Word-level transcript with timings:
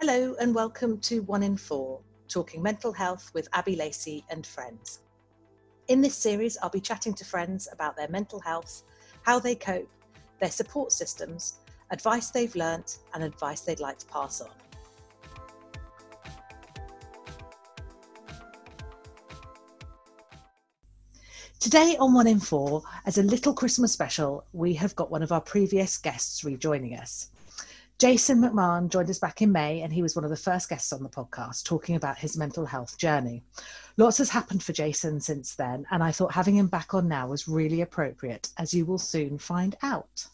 Hello, 0.00 0.36
and 0.40 0.54
welcome 0.54 1.00
to 1.00 1.22
One 1.22 1.42
in 1.42 1.56
Four, 1.56 1.98
talking 2.28 2.62
mental 2.62 2.92
health 2.92 3.32
with 3.34 3.48
Abby 3.52 3.74
Lacey 3.74 4.24
and 4.30 4.46
friends. 4.46 5.00
In 5.88 6.00
this 6.00 6.14
series, 6.14 6.56
I'll 6.62 6.70
be 6.70 6.80
chatting 6.80 7.14
to 7.14 7.24
friends 7.24 7.66
about 7.72 7.96
their 7.96 8.06
mental 8.06 8.38
health, 8.38 8.84
how 9.22 9.40
they 9.40 9.56
cope, 9.56 9.90
their 10.38 10.52
support 10.52 10.92
systems, 10.92 11.54
advice 11.90 12.30
they've 12.30 12.54
learnt, 12.54 12.98
and 13.12 13.24
advice 13.24 13.62
they'd 13.62 13.80
like 13.80 13.98
to 13.98 14.06
pass 14.06 14.40
on. 14.40 14.50
Today 21.58 21.96
on 21.98 22.14
One 22.14 22.28
in 22.28 22.38
Four, 22.38 22.84
as 23.04 23.18
a 23.18 23.24
little 23.24 23.52
Christmas 23.52 23.94
special, 23.94 24.44
we 24.52 24.74
have 24.74 24.94
got 24.94 25.10
one 25.10 25.24
of 25.24 25.32
our 25.32 25.40
previous 25.40 25.98
guests 25.98 26.44
rejoining 26.44 26.94
us. 26.94 27.30
Jason 27.98 28.40
McMahon 28.40 28.88
joined 28.88 29.10
us 29.10 29.18
back 29.18 29.42
in 29.42 29.50
May, 29.50 29.80
and 29.80 29.92
he 29.92 30.02
was 30.02 30.14
one 30.14 30.24
of 30.24 30.30
the 30.30 30.36
first 30.36 30.68
guests 30.68 30.92
on 30.92 31.02
the 31.02 31.08
podcast 31.08 31.64
talking 31.64 31.96
about 31.96 32.16
his 32.16 32.36
mental 32.36 32.64
health 32.64 32.96
journey. 32.96 33.42
Lots 33.96 34.18
has 34.18 34.30
happened 34.30 34.62
for 34.62 34.72
Jason 34.72 35.20
since 35.20 35.56
then, 35.56 35.84
and 35.90 36.00
I 36.00 36.12
thought 36.12 36.32
having 36.32 36.56
him 36.56 36.68
back 36.68 36.94
on 36.94 37.08
now 37.08 37.26
was 37.26 37.48
really 37.48 37.80
appropriate, 37.80 38.50
as 38.56 38.72
you 38.72 38.86
will 38.86 38.98
soon 38.98 39.36
find 39.36 39.76
out. 39.82 40.28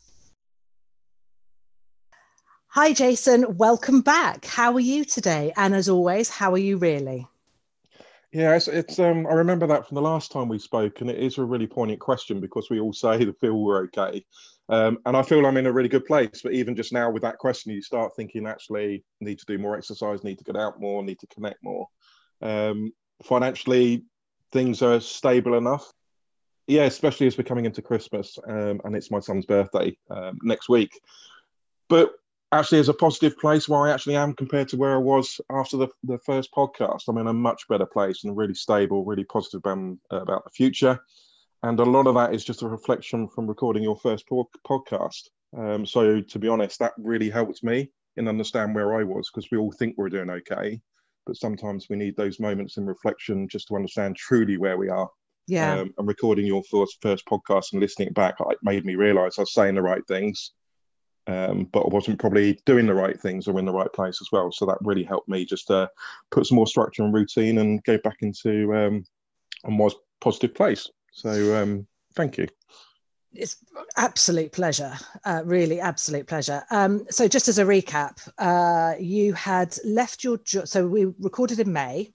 Hi, 2.66 2.92
Jason. 2.92 3.56
Welcome 3.56 4.02
back. 4.02 4.44
How 4.44 4.74
are 4.74 4.80
you 4.80 5.06
today? 5.06 5.54
And 5.56 5.74
as 5.74 5.88
always, 5.88 6.28
how 6.28 6.52
are 6.52 6.58
you 6.58 6.76
really? 6.76 7.26
Yeah, 8.34 8.56
it's, 8.56 8.66
it's 8.66 8.98
um, 8.98 9.28
I 9.28 9.34
remember 9.34 9.68
that 9.68 9.86
from 9.86 9.94
the 9.94 10.02
last 10.02 10.32
time 10.32 10.48
we 10.48 10.58
spoke, 10.58 11.00
and 11.00 11.08
it 11.08 11.20
is 11.20 11.38
a 11.38 11.44
really 11.44 11.68
poignant 11.68 12.00
question 12.00 12.40
because 12.40 12.68
we 12.68 12.80
all 12.80 12.92
say 12.92 13.24
that 13.24 13.38
feel 13.38 13.54
we're 13.54 13.84
okay, 13.84 14.26
um, 14.68 14.98
and 15.06 15.16
I 15.16 15.22
feel 15.22 15.46
I'm 15.46 15.56
in 15.56 15.66
a 15.66 15.72
really 15.72 15.88
good 15.88 16.04
place. 16.04 16.42
But 16.42 16.52
even 16.52 16.74
just 16.74 16.92
now 16.92 17.08
with 17.10 17.22
that 17.22 17.38
question, 17.38 17.70
you 17.70 17.80
start 17.80 18.16
thinking 18.16 18.48
actually 18.48 19.04
need 19.20 19.38
to 19.38 19.46
do 19.46 19.56
more 19.56 19.76
exercise, 19.76 20.24
need 20.24 20.38
to 20.38 20.44
get 20.44 20.56
out 20.56 20.80
more, 20.80 21.04
need 21.04 21.20
to 21.20 21.28
connect 21.28 21.62
more. 21.62 21.86
Um, 22.42 22.92
financially, 23.22 24.02
things 24.50 24.82
are 24.82 24.98
stable 24.98 25.54
enough. 25.54 25.88
Yeah, 26.66 26.86
especially 26.86 27.28
as 27.28 27.38
we're 27.38 27.44
coming 27.44 27.66
into 27.66 27.82
Christmas, 27.82 28.36
um, 28.48 28.80
and 28.82 28.96
it's 28.96 29.12
my 29.12 29.20
son's 29.20 29.46
birthday 29.46 29.96
um, 30.10 30.40
next 30.42 30.68
week. 30.68 30.98
But 31.88 32.10
actually 32.58 32.78
is 32.78 32.88
a 32.88 32.94
positive 32.94 33.38
place 33.38 33.68
where 33.68 33.80
I 33.80 33.92
actually 33.92 34.16
am 34.16 34.34
compared 34.34 34.68
to 34.68 34.76
where 34.76 34.94
I 34.94 34.98
was 34.98 35.40
after 35.50 35.76
the, 35.76 35.88
the 36.02 36.18
first 36.18 36.52
podcast. 36.52 37.02
I'm 37.08 37.18
in 37.18 37.26
a 37.26 37.32
much 37.32 37.66
better 37.68 37.86
place 37.86 38.24
and 38.24 38.36
really 38.36 38.54
stable, 38.54 39.04
really 39.04 39.24
positive 39.24 39.60
about, 39.64 39.96
about 40.10 40.44
the 40.44 40.50
future. 40.50 40.98
And 41.62 41.80
a 41.80 41.84
lot 41.84 42.06
of 42.06 42.14
that 42.14 42.34
is 42.34 42.44
just 42.44 42.62
a 42.62 42.68
reflection 42.68 43.28
from 43.28 43.46
recording 43.46 43.82
your 43.82 43.96
first 43.96 44.28
po- 44.28 44.50
podcast. 44.68 45.28
Um, 45.56 45.86
so, 45.86 46.20
to 46.20 46.38
be 46.38 46.48
honest, 46.48 46.78
that 46.80 46.92
really 46.98 47.30
helped 47.30 47.62
me 47.64 47.90
in 48.16 48.28
understand 48.28 48.74
where 48.74 48.94
I 48.98 49.04
was 49.04 49.30
because 49.30 49.50
we 49.50 49.58
all 49.58 49.72
think 49.72 49.94
we're 49.96 50.08
doing 50.08 50.30
okay, 50.30 50.80
but 51.26 51.36
sometimes 51.36 51.86
we 51.88 51.96
need 51.96 52.16
those 52.16 52.40
moments 52.40 52.76
in 52.76 52.84
reflection 52.84 53.48
just 53.48 53.68
to 53.68 53.76
understand 53.76 54.16
truly 54.16 54.58
where 54.58 54.76
we 54.76 54.88
are. 54.88 55.08
Yeah. 55.46 55.80
Um, 55.80 55.94
and 55.98 56.08
recording 56.08 56.46
your 56.46 56.62
first 56.70 56.98
first 57.00 57.26
podcast 57.26 57.72
and 57.72 57.80
listening 57.80 58.12
back, 58.12 58.34
it 58.40 58.58
made 58.62 58.84
me 58.84 58.94
realise 58.94 59.38
I 59.38 59.42
was 59.42 59.54
saying 59.54 59.74
the 59.74 59.82
right 59.82 60.06
things 60.06 60.52
um, 61.26 61.68
but 61.72 61.80
I 61.80 61.88
wasn't 61.88 62.20
probably 62.20 62.60
doing 62.66 62.86
the 62.86 62.94
right 62.94 63.18
things 63.18 63.48
or 63.48 63.58
in 63.58 63.64
the 63.64 63.72
right 63.72 63.92
place 63.92 64.18
as 64.20 64.28
well. 64.30 64.52
So 64.52 64.66
that 64.66 64.78
really 64.82 65.04
helped 65.04 65.28
me 65.28 65.44
just 65.44 65.66
to 65.68 65.90
put 66.30 66.46
some 66.46 66.56
more 66.56 66.66
structure 66.66 67.02
and 67.02 67.14
routine 67.14 67.58
and 67.58 67.82
go 67.84 67.98
back 67.98 68.18
into 68.20 68.74
um, 68.74 69.04
a 69.64 69.70
more 69.70 69.90
positive 70.20 70.54
place. 70.54 70.90
So 71.12 71.60
um, 71.60 71.86
thank 72.14 72.38
you. 72.38 72.48
It's 73.32 73.56
absolute 73.96 74.52
pleasure, 74.52 74.92
uh, 75.24 75.42
really 75.44 75.80
absolute 75.80 76.26
pleasure. 76.26 76.62
Um, 76.70 77.04
so 77.10 77.26
just 77.26 77.48
as 77.48 77.58
a 77.58 77.64
recap, 77.64 78.28
uh, 78.38 78.94
you 79.00 79.32
had 79.32 79.76
left 79.84 80.22
your 80.22 80.38
job. 80.38 80.68
So 80.68 80.86
we 80.86 81.06
recorded 81.18 81.58
in 81.58 81.72
May. 81.72 82.10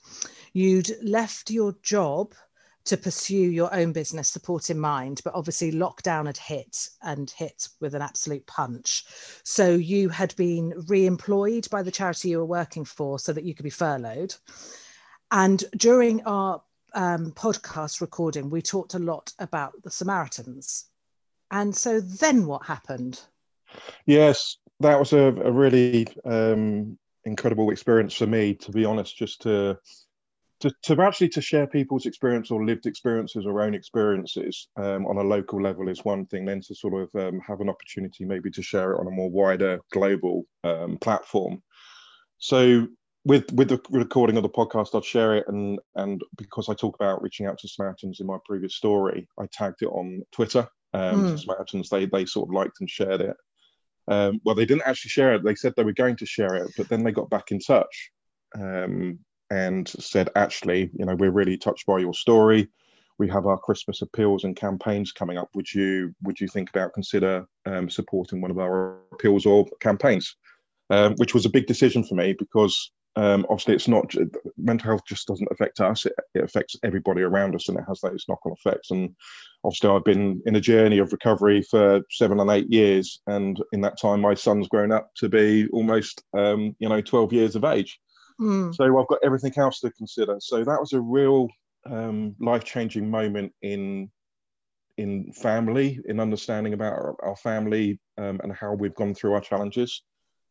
You'd 0.54 0.92
left 1.04 1.52
your 1.52 1.76
job 1.84 2.34
to 2.86 2.98
pursue 2.98 3.36
your 3.36 3.74
own 3.74 3.92
business 3.92 4.30
support 4.30 4.70
in 4.70 4.80
mind 4.80 5.22
but 5.24 5.36
obviously 5.36 5.72
lockdown 5.72 6.26
had 6.26 6.38
hit 6.38 6.90
and 7.04 7.32
hit 7.32 7.68
with 7.80 7.96
an 7.96 8.02
absolute 8.02 8.46
punch. 8.48 9.06
So 9.44 9.74
you 9.74 10.10
had 10.10 10.36
been 10.36 10.74
re-employed 10.88 11.70
by 11.70 11.84
the 11.84 11.92
charity 11.92 12.30
you 12.30 12.40
were 12.40 12.46
working 12.46 12.86
for 12.86 13.20
so 13.20 13.34
that 13.34 13.44
you 13.44 13.54
could 13.54 13.64
be 13.64 13.70
furloughed. 13.70 14.34
And 15.32 15.64
during 15.78 16.24
our 16.24 16.62
um, 16.94 17.32
podcast 17.32 18.02
recording 18.02 18.50
we 18.50 18.62
talked 18.62 18.94
a 18.94 19.00
lot 19.00 19.34
about 19.40 19.74
the 19.84 19.92
samaritans. 19.92 20.86
And 21.52 21.76
so 21.76 22.00
then 22.00 22.46
what 22.46 22.66
happened? 22.66 23.22
Yes 24.06 24.58
that 24.80 25.00
was 25.00 25.14
a, 25.14 25.28
a 25.28 25.52
really 25.52 26.08
um, 26.26 26.98
incredible 27.26 27.70
experience 27.70 28.14
for 28.14 28.28
me 28.28 28.54
to 28.56 28.72
be 28.72 28.86
honest 28.86 29.16
just 29.16 29.42
to 29.42 29.78
to, 30.62 30.72
to 30.84 31.02
actually 31.02 31.30
to 31.30 31.42
share 31.42 31.68
people's 31.68 32.06
experience 32.06 32.52
or 32.52 32.66
lived 32.66 32.86
experiences 32.86 33.46
or 33.46 33.62
own 33.62 33.74
experiences 33.74 34.68
um, 34.78 35.06
on 35.06 35.18
a 35.18 35.24
local 35.24 35.62
level 35.62 35.88
is 35.88 36.04
one 36.04 36.26
thing 36.26 36.46
then 36.46 36.62
to 36.62 36.76
sort 36.76 36.94
of 37.02 37.22
um, 37.22 37.40
have 37.40 37.62
an 37.62 37.70
opportunity 37.70 38.26
maybe 38.26 38.52
to 38.52 38.62
share 38.62 38.94
it 38.94 39.00
on 39.00 39.08
a 39.08 39.12
more 39.12 39.30
wider 39.30 39.80
global 39.92 40.44
um, 40.64 40.98
platform. 40.98 41.62
So 42.38 42.88
with 43.26 43.52
with 43.54 43.68
the 43.68 43.82
recording 43.90 44.38
of 44.38 44.44
the 44.44 44.50
podcast 44.50 44.96
i'd 44.96 45.04
share 45.04 45.36
it 45.36 45.46
and 45.50 45.78
and 45.96 46.22
because 46.38 46.70
i 46.70 46.74
talk 46.74 46.96
about 46.96 47.22
reaching 47.22 47.46
out 47.46 47.58
to 47.58 47.68
samaritans 47.68 48.22
in 48.22 48.26
my 48.26 48.38
previous 48.46 48.76
story 48.76 49.28
i 49.38 49.46
tagged 49.52 49.82
it 49.82 49.88
on 49.88 50.22
twitter 50.32 50.66
um, 50.94 51.26
mm. 51.26 51.40
samaritans 51.40 51.90
they 51.90 52.06
they 52.06 52.26
sort 52.26 52.48
of 52.48 52.54
liked 52.54 52.78
and 52.80 52.90
shared 52.90 53.22
it. 53.22 53.36
Um, 54.08 54.40
well 54.44 54.56
they 54.56 54.66
didn't 54.66 54.88
actually 54.88 55.10
share 55.10 55.36
it. 55.36 55.44
They 55.44 55.54
said 55.54 55.74
they 55.76 55.84
were 55.84 55.94
going 55.94 56.16
to 56.16 56.26
share 56.26 56.56
it 56.56 56.72
but 56.76 56.90
then 56.90 57.04
they 57.04 57.12
got 57.12 57.30
back 57.30 57.52
in 57.52 57.60
touch. 57.60 58.12
Um, 58.60 59.20
and 59.50 59.88
said, 59.88 60.30
actually, 60.36 60.92
you 60.94 61.06
know, 61.06 61.16
we're 61.16 61.32
really 61.32 61.58
touched 61.58 61.86
by 61.86 62.00
your 62.00 62.14
story. 62.14 62.70
We 63.18 63.28
have 63.30 63.46
our 63.46 63.58
Christmas 63.58 64.02
appeals 64.02 64.44
and 64.44 64.56
campaigns 64.56 65.12
coming 65.12 65.38
up. 65.38 65.50
Would 65.54 65.74
you 65.74 66.16
would 66.24 66.40
you 66.40 66.48
think 66.48 66.70
about 66.70 66.94
consider 66.94 67.46
um, 67.66 67.90
supporting 67.90 68.42
one 68.42 68.52
of 68.52 68.60
our 68.60 69.00
appeals 69.12 69.46
or 69.46 69.66
campaigns? 69.82 70.36
Um, 70.92 71.14
which 71.18 71.36
was 71.36 71.46
a 71.46 71.50
big 71.50 71.68
decision 71.68 72.04
for 72.04 72.16
me 72.16 72.34
because 72.34 72.92
um, 73.16 73.46
obviously 73.50 73.76
it's 73.76 73.88
not 73.88 74.12
mental 74.58 74.88
health 74.88 75.02
just 75.08 75.28
doesn't 75.28 75.48
affect 75.52 75.80
us 75.82 76.06
it, 76.06 76.14
it, 76.34 76.44
affects 76.44 76.76
everybody 76.84 77.22
around 77.22 77.54
us 77.54 77.70
and 77.70 77.78
it 77.78 77.84
has 77.88 78.00
those 78.02 78.26
knock-on 78.28 78.54
effects 78.54 78.92
and 78.92 79.16
obviously 79.64 79.90
i've 79.90 80.04
been 80.04 80.42
in 80.46 80.56
a 80.56 80.62
journey 80.62 80.98
of 80.98 81.12
recovery 81.12 81.62
for 81.62 82.02
seven 82.10 82.40
and 82.40 82.50
eight 82.50 82.72
years 82.72 83.22
and 83.28 83.62
in 83.72 83.82
that 83.82 84.00
time 84.00 84.22
my 84.22 84.34
son's 84.34 84.68
grown 84.68 84.92
up 84.92 85.12
to 85.16 85.30
be 85.30 85.68
almost 85.74 86.24
um, 86.36 86.76
you 86.80 86.90
know 86.90 87.02
12 87.02 87.34
years 87.34 87.56
of 87.56 87.64
age 87.64 88.00
Mm. 88.40 88.74
So 88.74 89.00
I've 89.00 89.08
got 89.08 89.20
everything 89.24 89.54
else 89.58 89.80
to 89.82 89.92
consider. 89.92 90.38
So 90.40 90.64
that 90.64 90.80
was 90.80 90.94
a 90.94 91.02
real 91.02 91.48
um, 91.86 92.36
life 92.40 92.64
changing 92.64 93.10
moment 93.10 93.54
in 93.62 94.10
in 94.98 95.32
family, 95.32 95.98
in 96.06 96.20
understanding 96.20 96.74
about 96.74 96.92
our, 96.92 97.16
our 97.24 97.36
family 97.38 97.98
um, 98.18 98.38
and 98.44 98.52
how 98.52 98.74
we've 98.74 98.96
gone 98.96 99.14
through 99.14 99.32
our 99.32 99.40
challenges. 99.40 100.04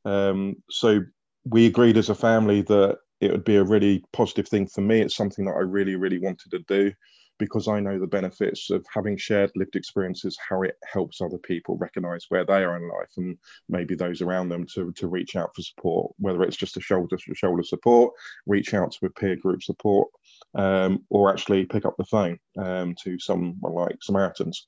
Um, 0.07 0.57
so 0.71 1.01
we 1.45 1.67
agreed 1.67 1.99
as 1.99 2.09
a 2.09 2.15
family 2.15 2.63
that 2.63 2.97
it 3.21 3.31
would 3.31 3.45
be 3.45 3.57
a 3.57 3.65
really 3.65 4.03
positive 4.15 4.49
thing 4.49 4.67
for 4.67 4.81
me. 4.81 5.01
It's 5.01 5.17
something 5.17 5.45
that 5.45 5.53
I 5.53 5.61
really, 5.61 5.97
really 5.97 6.19
wanted 6.19 6.51
to 6.53 6.61
do 6.67 6.93
because 7.39 7.69
I 7.69 7.81
know 7.81 7.99
the 7.99 8.07
benefits 8.07 8.71
of 8.71 8.85
having 8.93 9.17
shared 9.17 9.51
lived 9.55 9.77
experiences, 9.77 10.39
how 10.49 10.63
it 10.63 10.77
helps 10.85 11.21
other 11.21 11.39
people 11.39 11.77
recognize 11.77 12.27
where 12.29 12.45
they 12.45 12.65
are 12.65 12.77
in 12.77 12.89
life 12.89 13.11
and 13.17 13.39
maybe 13.69 13.95
those 13.95 14.21
around 14.23 14.49
them 14.49 14.67
to, 14.75 14.93
to 14.93 15.09
reach 15.09 15.37
out 15.37 15.55
for 15.55 15.63
support, 15.63 16.13
whether 16.19 16.43
it's 16.43 16.57
just 16.57 16.77
a 16.77 16.81
shoulder 16.81 17.17
to 17.17 17.35
shoulder 17.35 17.63
support, 17.63 18.13
reach 18.47 18.75
out 18.75 18.93
to 18.93 19.07
a 19.07 19.11
peer 19.11 19.37
group 19.37 19.63
support, 19.63 20.09
um, 20.55 21.05
or 21.11 21.31
actually 21.31 21.65
pick 21.65 21.85
up 21.85 21.97
the 21.97 22.05
phone 22.05 22.39
um, 22.59 22.95
to 23.03 23.19
someone 23.19 23.57
like 23.63 23.97
Samaritans. 24.03 24.67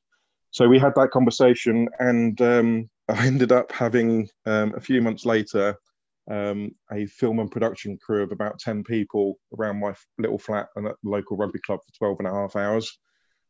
So 0.52 0.69
we 0.69 0.78
had 0.78 0.94
that 0.97 1.10
conversation, 1.10 1.88
and 1.98 2.41
um, 2.41 2.90
I 3.08 3.26
ended 3.26 3.52
up 3.52 3.72
having 3.72 4.28
um, 4.46 4.75
a 4.76 4.81
few 4.81 5.02
months 5.02 5.25
later 5.25 5.76
um, 6.31 6.71
a 6.93 7.06
film 7.06 7.41
and 7.41 7.50
production 7.50 7.99
crew 7.99 8.23
of 8.23 8.32
about 8.32 8.59
10 8.59 8.85
people 8.85 9.35
around 9.59 9.81
my 9.81 9.93
little 10.19 10.38
flat 10.38 10.69
and 10.77 10.87
at 10.87 10.94
the 11.03 11.11
local 11.11 11.37
rugby 11.37 11.59
club 11.67 11.81
for 11.85 11.99
12 11.99 12.21
and 12.21 12.29
a 12.29 12.32
half 12.32 12.56
hours 12.56 12.99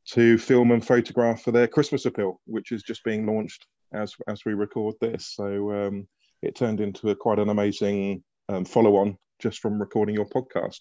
to 0.06 0.38
film 0.38 0.70
and 0.72 0.84
photograph 0.84 1.42
for 1.42 1.52
their 1.52 1.68
Christmas 1.68 2.06
appeal, 2.06 2.40
which 2.46 2.72
is 2.72 2.82
just 2.82 3.04
being 3.04 3.26
launched 3.26 3.66
as, 3.92 4.14
as 4.28 4.40
we 4.46 4.54
record 4.54 4.94
this. 5.00 5.34
So 5.34 5.70
um, 5.72 6.08
it 6.42 6.56
turned 6.56 6.80
into 6.80 7.10
a, 7.10 7.14
quite 7.14 7.38
an 7.38 7.50
amazing 7.50 8.24
um, 8.48 8.64
follow 8.64 8.96
on 8.96 9.16
just 9.40 9.58
from 9.60 9.78
recording 9.78 10.14
your 10.14 10.26
podcast. 10.26 10.80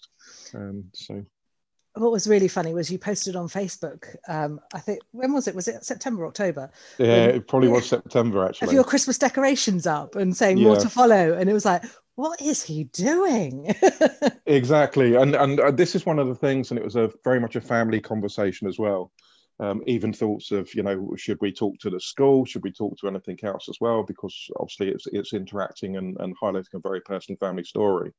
Um, 0.54 0.84
so 0.94 1.22
what 1.94 2.12
was 2.12 2.28
really 2.28 2.48
funny 2.48 2.72
was 2.72 2.90
you 2.90 2.98
posted 2.98 3.36
on 3.36 3.48
Facebook. 3.48 4.14
Um, 4.28 4.60
I 4.72 4.78
think 4.78 5.00
when 5.10 5.32
was 5.32 5.48
it? 5.48 5.54
Was 5.54 5.68
it 5.68 5.84
September, 5.84 6.26
October? 6.26 6.70
Yeah, 6.98 7.26
when, 7.26 7.30
it 7.30 7.48
probably 7.48 7.68
was 7.68 7.88
September 7.88 8.44
actually. 8.48 8.66
Have 8.66 8.74
your 8.74 8.84
Christmas 8.84 9.18
decorations 9.18 9.86
up 9.86 10.14
and 10.16 10.36
saying 10.36 10.58
yeah. 10.58 10.68
more 10.68 10.76
to 10.76 10.88
follow, 10.88 11.34
and 11.34 11.50
it 11.50 11.52
was 11.52 11.64
like, 11.64 11.84
what 12.14 12.40
is 12.40 12.62
he 12.62 12.84
doing? 12.84 13.74
exactly, 14.46 15.16
and 15.16 15.34
and 15.34 15.58
uh, 15.58 15.70
this 15.70 15.94
is 15.94 16.06
one 16.06 16.18
of 16.18 16.28
the 16.28 16.34
things, 16.34 16.70
and 16.70 16.78
it 16.78 16.84
was 16.84 16.96
a 16.96 17.10
very 17.24 17.40
much 17.40 17.56
a 17.56 17.60
family 17.60 18.00
conversation 18.00 18.68
as 18.68 18.78
well. 18.78 19.10
Um, 19.58 19.82
even 19.86 20.10
thoughts 20.10 20.52
of, 20.52 20.74
you 20.74 20.82
know, 20.82 21.14
should 21.18 21.36
we 21.42 21.52
talk 21.52 21.78
to 21.80 21.90
the 21.90 22.00
school? 22.00 22.46
Should 22.46 22.62
we 22.64 22.72
talk 22.72 22.96
to 22.98 23.08
anything 23.08 23.38
else 23.42 23.68
as 23.68 23.76
well? 23.78 24.02
Because 24.02 24.34
obviously 24.58 24.88
it's 24.88 25.06
it's 25.08 25.34
interacting 25.34 25.96
and, 25.96 26.16
and 26.20 26.34
highlighting 26.38 26.74
a 26.74 26.78
very 26.78 27.02
personal 27.02 27.36
family 27.36 27.64
story. 27.64 28.12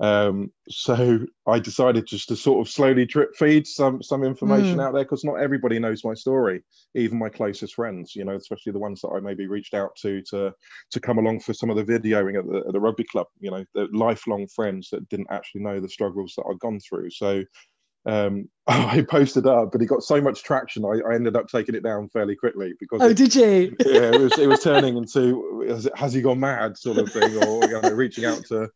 Um, 0.00 0.52
so 0.68 1.26
I 1.46 1.58
decided 1.58 2.06
just 2.06 2.28
to 2.28 2.36
sort 2.36 2.64
of 2.64 2.72
slowly 2.72 3.04
drip 3.04 3.34
feed 3.34 3.66
some 3.66 4.00
some 4.02 4.22
information 4.22 4.76
mm. 4.76 4.82
out 4.82 4.94
there 4.94 5.02
because 5.02 5.24
not 5.24 5.40
everybody 5.40 5.78
knows 5.80 6.04
my 6.04 6.14
story, 6.14 6.62
even 6.94 7.18
my 7.18 7.28
closest 7.28 7.74
friends. 7.74 8.14
You 8.14 8.24
know, 8.24 8.36
especially 8.36 8.72
the 8.72 8.78
ones 8.78 9.00
that 9.00 9.08
I 9.08 9.20
maybe 9.20 9.46
reached 9.46 9.74
out 9.74 9.96
to 10.02 10.22
to 10.30 10.54
to 10.92 11.00
come 11.00 11.18
along 11.18 11.40
for 11.40 11.52
some 11.52 11.70
of 11.70 11.76
the 11.76 11.84
videoing 11.84 12.38
at 12.38 12.46
the, 12.46 12.64
at 12.66 12.72
the 12.72 12.80
rugby 12.80 13.04
club. 13.04 13.26
You 13.40 13.50
know, 13.50 13.64
the 13.74 13.88
lifelong 13.92 14.46
friends 14.54 14.88
that 14.90 15.08
didn't 15.08 15.28
actually 15.30 15.62
know 15.62 15.80
the 15.80 15.88
struggles 15.88 16.34
that 16.36 16.44
I'd 16.48 16.60
gone 16.60 16.78
through. 16.78 17.10
So 17.10 17.42
um, 18.06 18.48
I 18.66 19.02
posted 19.02 19.46
up, 19.46 19.72
but 19.72 19.82
it 19.82 19.86
got 19.86 20.02
so 20.02 20.20
much 20.20 20.42
traction. 20.42 20.84
I, 20.84 21.00
I, 21.08 21.14
ended 21.14 21.36
up 21.36 21.48
taking 21.48 21.74
it 21.74 21.82
down 21.82 22.08
fairly 22.08 22.36
quickly 22.36 22.74
because. 22.78 23.00
Oh, 23.02 23.08
it, 23.08 23.16
did 23.16 23.34
you? 23.34 23.76
yeah, 23.86 24.12
it 24.12 24.20
was 24.20 24.38
it 24.38 24.46
was 24.46 24.62
turning 24.62 24.96
into 24.96 25.88
has 25.94 26.12
he 26.12 26.22
gone 26.22 26.40
mad 26.40 26.76
sort 26.76 26.98
of 26.98 27.12
thing, 27.12 27.36
or 27.36 27.64
you 27.64 27.80
know, 27.80 27.90
reaching 27.90 28.24
out 28.24 28.44
to 28.46 28.68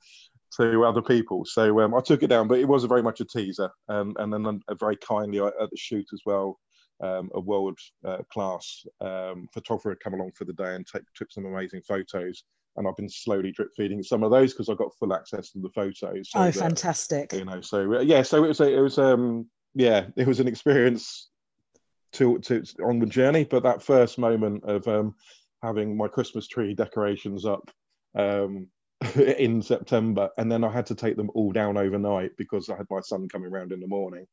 to 0.57 0.85
other 0.85 1.03
people. 1.03 1.45
So 1.45 1.81
um, 1.81 1.95
I 1.95 2.01
took 2.01 2.23
it 2.23 2.29
down, 2.29 2.49
but 2.49 2.59
it 2.59 2.69
was 2.69 2.85
very 2.85 3.03
much 3.03 3.21
a 3.21 3.25
teaser. 3.25 3.71
Um, 3.89 4.15
and 4.19 4.33
then 4.33 4.61
a 4.69 4.75
very 4.75 4.97
kindly 4.97 5.41
uh, 5.41 5.47
at 5.47 5.71
the 5.71 5.77
shoot 5.77 6.07
as 6.13 6.21
well, 6.27 6.59
um, 7.03 7.31
a 7.35 7.41
world 7.41 7.79
uh, 8.05 8.19
class 8.33 8.85
um, 9.01 9.49
photographer 9.53 9.91
had 9.91 10.01
come 10.01 10.15
along 10.15 10.33
for 10.37 10.45
the 10.45 10.53
day 10.53 10.75
and 10.75 10.87
take, 10.87 11.03
took 11.15 11.33
some 11.33 11.47
amazing 11.47 11.83
photos. 11.83 12.45
And 12.77 12.89
I've 12.89 12.97
been 12.97 13.09
slowly 13.09 13.53
drip 13.53 13.69
feeding 13.77 14.03
some 14.03 14.23
of 14.23 14.31
those 14.31 14.53
because 14.53 14.69
I 14.71 14.75
got 14.75 14.97
full 14.99 15.13
access 15.13 15.51
to 15.51 15.61
the 15.61 15.69
photos. 15.75 16.31
So 16.31 16.39
oh, 16.39 16.45
that, 16.45 16.55
fantastic! 16.55 17.33
You 17.35 17.45
know, 17.45 17.61
so 17.61 17.97
uh, 17.97 18.01
yeah, 18.01 18.23
so 18.23 18.45
it 18.45 18.49
was 18.49 18.61
a, 18.61 18.79
it 18.79 18.81
was 18.81 18.97
um 18.97 19.47
yeah, 19.75 20.07
it 20.17 20.27
was 20.27 20.41
an 20.41 20.49
experience 20.49 21.29
to 22.15 22.39
to 22.39 22.63
on 22.83 22.99
the 22.99 23.05
journey. 23.05 23.45
But 23.45 23.65
that 23.65 23.83
first 23.83 24.19
moment 24.19 24.65
of 24.65 24.89
um 24.89 25.15
having 25.63 25.99
my 25.99 26.09
Christmas 26.09 26.49
tree 26.49 26.73
decorations 26.73 27.45
up 27.45 27.71
um, 28.19 28.69
in 29.39 29.63
September, 29.63 30.31
and 30.39 30.51
then 30.51 30.65
I 30.65 30.71
had 30.71 30.87
to 30.87 30.95
take 30.95 31.17
them 31.17 31.31
all 31.35 31.53
down 31.53 31.77
overnight 31.77 32.31
because 32.37 32.69
I 32.69 32.77
had 32.77 32.87
my 32.91 33.01
son 33.01 33.29
coming 33.29 33.53
around 33.53 33.73
in 33.73 33.81
the 33.81 33.87
morning, 33.87 34.27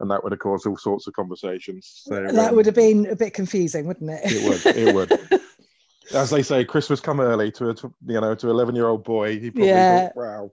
and 0.00 0.10
that 0.10 0.22
would 0.22 0.32
have 0.32 0.40
caused 0.40 0.66
all 0.66 0.76
sorts 0.76 1.06
of 1.06 1.14
conversations. 1.14 2.02
So, 2.04 2.26
that 2.32 2.50
um, 2.50 2.56
would 2.56 2.66
have 2.66 2.74
been 2.74 3.06
a 3.06 3.16
bit 3.16 3.34
confusing, 3.34 3.86
wouldn't 3.86 4.10
it? 4.10 4.20
It 4.24 4.48
would. 4.48 4.76
It 4.76 4.94
would. 4.94 5.40
As 6.14 6.30
they 6.30 6.42
say, 6.42 6.64
Christmas 6.64 7.00
come 7.00 7.18
early 7.18 7.50
to 7.52 7.70
a 7.70 7.74
you 8.06 8.20
know 8.20 8.34
to 8.34 8.50
eleven 8.50 8.74
year 8.74 8.86
old 8.86 9.04
boy. 9.04 9.38
He 9.38 9.50
probably 9.50 9.68
yeah. 9.68 10.08
thought, 10.08 10.16
"Wow." 10.16 10.50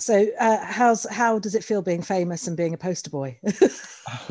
So, 0.00 0.26
uh, 0.38 0.64
how's 0.64 1.08
how 1.10 1.40
does 1.40 1.56
it 1.56 1.64
feel 1.64 1.82
being 1.82 2.02
famous 2.02 2.46
and 2.46 2.56
being 2.56 2.72
a 2.72 2.78
poster 2.78 3.10
boy? 3.10 3.36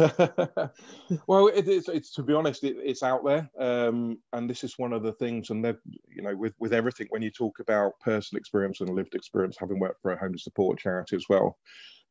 well, 1.28 1.48
it, 1.48 1.68
it's, 1.68 1.90
it's 1.90 2.14
to 2.14 2.24
be 2.24 2.34
honest, 2.34 2.64
it, 2.64 2.78
it's 2.82 3.04
out 3.04 3.26
there, 3.26 3.50
um, 3.60 4.18
and 4.32 4.50
this 4.50 4.64
is 4.64 4.78
one 4.78 4.94
of 4.94 5.04
the 5.04 5.12
things. 5.12 5.50
And 5.50 5.66
you 6.08 6.22
know, 6.22 6.36
with 6.36 6.54
with 6.60 6.74
everything, 6.74 7.08
when 7.10 7.22
you 7.22 7.32
talk 7.32 7.60
about 7.60 8.00
personal 8.00 8.40
experience 8.40 8.80
and 8.80 8.96
lived 8.96 9.14
experience, 9.14 9.58
having 9.60 9.80
worked 9.80 10.02
for 10.02 10.14
a 10.14 10.20
home 10.20 10.32
to 10.34 10.40
support 10.40 10.80
charity 10.80 11.18
as 11.18 11.26
well, 11.28 11.58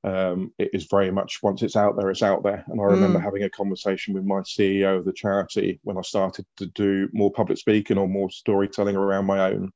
um, 0.04 0.52
it 0.58 0.70
is 0.72 0.86
very 0.90 1.10
much 1.10 1.42
once 1.42 1.62
it's 1.62 1.76
out 1.76 1.96
there, 1.96 2.10
it's 2.10 2.22
out 2.22 2.42
there. 2.42 2.62
And 2.68 2.80
I 2.80 2.84
remember 2.84 3.18
mm. 3.18 3.24
having 3.24 3.42
a 3.44 3.50
conversation 3.50 4.12
with 4.12 4.24
my 4.24 4.40
CEO 4.40 4.98
of 4.98 5.04
the 5.04 5.12
charity 5.12 5.80
when 5.82 5.96
I 5.96 6.02
started 6.02 6.44
to 6.58 6.66
do 6.66 7.08
more 7.12 7.32
public 7.32 7.58
speaking 7.58 7.96
or 7.98 8.06
more 8.06 8.30
storytelling 8.30 8.96
around 8.96 9.24
my 9.24 9.50
own 9.50 9.72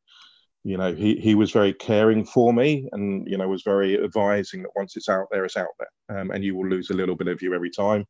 you 0.64 0.76
know 0.76 0.94
he, 0.94 1.16
he 1.16 1.34
was 1.34 1.50
very 1.50 1.72
caring 1.72 2.24
for 2.24 2.52
me 2.52 2.88
and 2.92 3.26
you 3.26 3.38
know 3.38 3.48
was 3.48 3.62
very 3.62 4.02
advising 4.02 4.62
that 4.62 4.76
once 4.76 4.96
it's 4.96 5.08
out 5.08 5.26
there 5.30 5.44
it's 5.44 5.56
out 5.56 5.68
there. 5.78 6.20
Um, 6.20 6.30
and 6.30 6.44
you 6.44 6.56
will 6.56 6.68
lose 6.68 6.90
a 6.90 6.94
little 6.94 7.16
bit 7.16 7.28
of 7.28 7.40
you 7.42 7.54
every 7.54 7.70
time. 7.70 8.04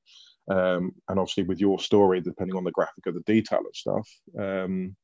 Um, 0.50 0.92
and 1.08 1.18
obviously 1.20 1.44
with 1.44 1.60
your 1.60 1.78
story 1.78 2.20
depending 2.20 2.56
on 2.56 2.64
the 2.64 2.72
graphic 2.72 3.06
of 3.06 3.14
the 3.14 3.20
detail 3.20 3.60
and 3.60 3.74
stuff 3.74 4.08
um, 4.38 4.96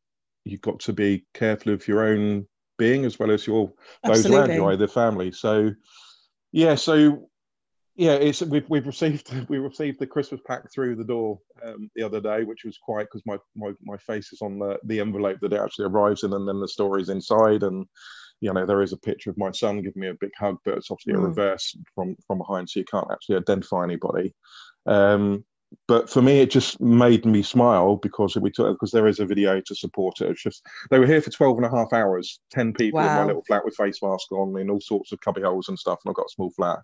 you've 0.44 0.62
got 0.62 0.80
to 0.80 0.92
be 0.92 1.24
careful 1.34 1.72
of 1.72 1.86
your 1.86 2.04
own 2.04 2.46
being 2.78 3.04
as 3.04 3.18
well 3.18 3.30
as 3.30 3.46
your 3.46 3.72
those 4.04 4.26
around 4.26 4.52
you 4.52 4.66
either 4.66 4.88
family. 4.88 5.30
So 5.30 5.72
yeah 6.52 6.74
so 6.74 7.28
yeah, 7.96 8.12
it's 8.12 8.42
we've 8.42 8.68
we've 8.68 8.86
received 8.86 9.30
we 9.48 9.58
received 9.58 9.98
the 9.98 10.06
Christmas 10.06 10.40
pack 10.46 10.70
through 10.72 10.96
the 10.96 11.04
door 11.04 11.38
um, 11.64 11.90
the 11.96 12.02
other 12.02 12.20
day, 12.20 12.44
which 12.44 12.64
was 12.64 12.78
quite 12.78 13.04
because 13.04 13.22
my, 13.26 13.38
my 13.56 13.72
my 13.82 13.96
face 13.96 14.32
is 14.32 14.42
on 14.42 14.58
the 14.58 14.78
the 14.84 15.00
envelope 15.00 15.38
that 15.40 15.52
it 15.52 15.60
actually 15.60 15.86
arrives 15.86 16.22
in, 16.22 16.32
and 16.32 16.46
then 16.46 16.60
the 16.60 16.68
story's 16.68 17.08
inside, 17.08 17.62
and 17.62 17.86
you 18.40 18.52
know 18.52 18.66
there 18.66 18.82
is 18.82 18.92
a 18.92 18.98
picture 18.98 19.30
of 19.30 19.38
my 19.38 19.50
son 19.50 19.82
giving 19.82 20.00
me 20.00 20.08
a 20.08 20.14
big 20.14 20.32
hug, 20.38 20.58
but 20.64 20.76
it's 20.76 20.90
obviously 20.90 21.14
mm. 21.14 21.24
a 21.24 21.28
reverse 21.28 21.76
from 21.94 22.16
from 22.26 22.38
behind, 22.38 22.68
so 22.68 22.80
you 22.80 22.84
can't 22.84 23.10
actually 23.10 23.36
identify 23.36 23.82
anybody. 23.82 24.34
Um, 24.84 25.44
but 25.88 26.08
for 26.08 26.22
me, 26.22 26.40
it 26.40 26.50
just 26.50 26.80
made 26.80 27.26
me 27.26 27.42
smile 27.42 27.96
because 27.96 28.36
we 28.36 28.50
took 28.50 28.74
because 28.74 28.92
there 28.92 29.08
is 29.08 29.20
a 29.20 29.26
video 29.26 29.60
to 29.60 29.74
support 29.74 30.20
it. 30.20 30.30
It's 30.30 30.42
just 30.42 30.62
they 30.90 30.98
were 30.98 31.06
here 31.06 31.20
for 31.20 31.30
12 31.30 31.56
and 31.56 31.66
a 31.66 31.70
half 31.70 31.92
hours, 31.92 32.40
10 32.52 32.74
people 32.74 33.00
wow. 33.00 33.08
in 33.08 33.16
my 33.16 33.24
little 33.24 33.44
flat 33.44 33.64
with 33.64 33.74
face 33.74 34.00
mask 34.02 34.30
on 34.32 34.56
in 34.60 34.70
all 34.70 34.80
sorts 34.80 35.12
of 35.12 35.20
cubby 35.20 35.42
holes 35.42 35.68
and 35.68 35.78
stuff, 35.78 35.98
and 36.04 36.10
I've 36.10 36.16
got 36.16 36.26
a 36.26 36.34
small 36.34 36.50
flat 36.50 36.80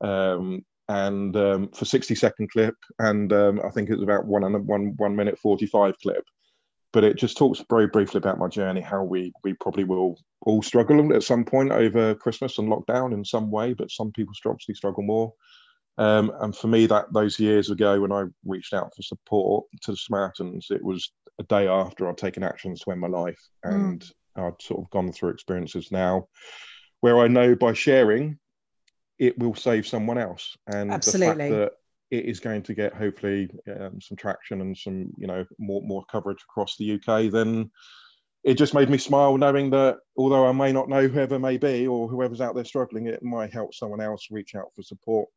um, 0.00 0.64
and 0.88 1.36
um, 1.36 1.68
for 1.68 1.84
60 1.84 2.14
second 2.14 2.50
clip, 2.50 2.74
and 2.98 3.32
um, 3.32 3.60
I 3.64 3.70
think 3.70 3.88
it 3.88 3.94
was 3.94 4.02
about 4.02 4.26
one 4.26 4.44
and 4.44 4.66
one 4.66 4.94
one 4.96 5.14
minute 5.14 5.38
45 5.38 5.94
clip. 6.02 6.24
But 6.92 7.04
it 7.04 7.16
just 7.16 7.36
talks 7.36 7.62
very 7.70 7.86
briefly 7.86 8.18
about 8.18 8.40
my 8.40 8.48
journey, 8.48 8.80
how 8.80 9.04
we 9.04 9.32
we 9.44 9.54
probably 9.54 9.84
will 9.84 10.16
all 10.42 10.62
struggle 10.62 11.14
at 11.14 11.22
some 11.22 11.44
point 11.44 11.70
over 11.70 12.14
Christmas 12.16 12.58
and 12.58 12.68
lockdown 12.68 13.12
in 13.12 13.24
some 13.24 13.50
way, 13.50 13.72
but 13.72 13.90
some 13.90 14.10
people 14.10 14.34
obviously 14.46 14.74
struggle 14.74 15.04
more. 15.04 15.32
Um, 15.98 16.32
and 16.40 16.56
for 16.56 16.66
me, 16.66 16.86
that 16.86 17.12
those 17.12 17.38
years 17.38 17.70
ago 17.70 18.00
when 18.00 18.10
I 18.10 18.24
reached 18.44 18.72
out 18.72 18.90
for 18.96 19.02
support 19.02 19.66
to 19.82 19.92
the 19.92 19.96
Samaritans, 19.96 20.68
it 20.70 20.82
was 20.82 21.12
a 21.38 21.44
day 21.44 21.68
after 21.68 22.08
I'd 22.08 22.18
taken 22.18 22.42
actions 22.42 22.80
to 22.80 22.90
end 22.90 23.00
my 23.00 23.08
life, 23.08 23.40
mm. 23.64 23.72
and 23.72 24.00
mm. 24.00 24.12
I'd 24.48 24.60
sort 24.60 24.80
of 24.80 24.90
gone 24.90 25.12
through 25.12 25.30
experiences 25.30 25.92
now 25.92 26.26
where 27.00 27.18
I 27.18 27.28
know 27.28 27.54
by 27.54 27.72
sharing 27.72 28.38
it 29.20 29.38
will 29.38 29.54
save 29.54 29.86
someone 29.86 30.18
else. 30.18 30.56
And 30.66 30.90
Absolutely. 30.90 31.28
the 31.28 31.36
fact 31.36 31.50
that 31.50 31.72
it 32.16 32.24
is 32.24 32.40
going 32.40 32.62
to 32.64 32.74
get 32.74 32.94
hopefully 32.94 33.48
um, 33.78 34.00
some 34.00 34.16
traction 34.16 34.60
and 34.62 34.76
some 34.76 35.12
you 35.16 35.28
know 35.28 35.44
more 35.58 35.82
more 35.82 36.04
coverage 36.10 36.42
across 36.42 36.76
the 36.76 36.94
UK, 36.94 37.30
then 37.30 37.70
it 38.42 38.54
just 38.54 38.74
made 38.74 38.88
me 38.88 38.96
smile 38.98 39.36
knowing 39.36 39.70
that 39.70 39.98
although 40.16 40.48
I 40.48 40.52
may 40.52 40.72
not 40.72 40.88
know 40.88 41.06
whoever 41.06 41.38
may 41.38 41.58
be 41.58 41.86
or 41.86 42.08
whoever's 42.08 42.40
out 42.40 42.54
there 42.54 42.64
struggling, 42.64 43.06
it 43.06 43.22
might 43.22 43.52
help 43.52 43.74
someone 43.74 44.00
else 44.00 44.26
reach 44.30 44.54
out 44.54 44.72
for 44.74 44.82
support. 44.82 45.28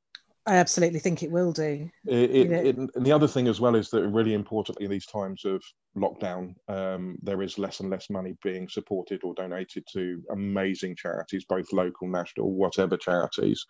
I 0.45 0.55
absolutely 0.55 0.99
think 0.99 1.23
it 1.23 1.31
will 1.31 1.53
do. 1.53 1.89
It, 2.05 2.51
it, 2.51 2.93
the 3.01 3.11
other 3.13 3.27
thing 3.27 3.47
as 3.47 3.61
well 3.61 3.75
is 3.75 3.89
that 3.91 4.07
really 4.07 4.33
importantly 4.33 4.85
in 4.85 4.91
these 4.91 5.05
times 5.05 5.45
of 5.45 5.63
lockdown, 5.95 6.55
um, 6.67 7.17
there 7.21 7.41
is 7.41 7.57
less 7.57 7.79
and 7.79 7.89
less 7.89 8.09
money 8.09 8.35
being 8.43 8.67
supported 8.67 9.23
or 9.23 9.33
donated 9.35 9.85
to 9.93 10.21
amazing 10.31 10.97
charities, 10.97 11.45
both 11.45 11.71
local, 11.71 12.09
national, 12.09 12.51
whatever 12.51 12.97
charities. 12.97 13.65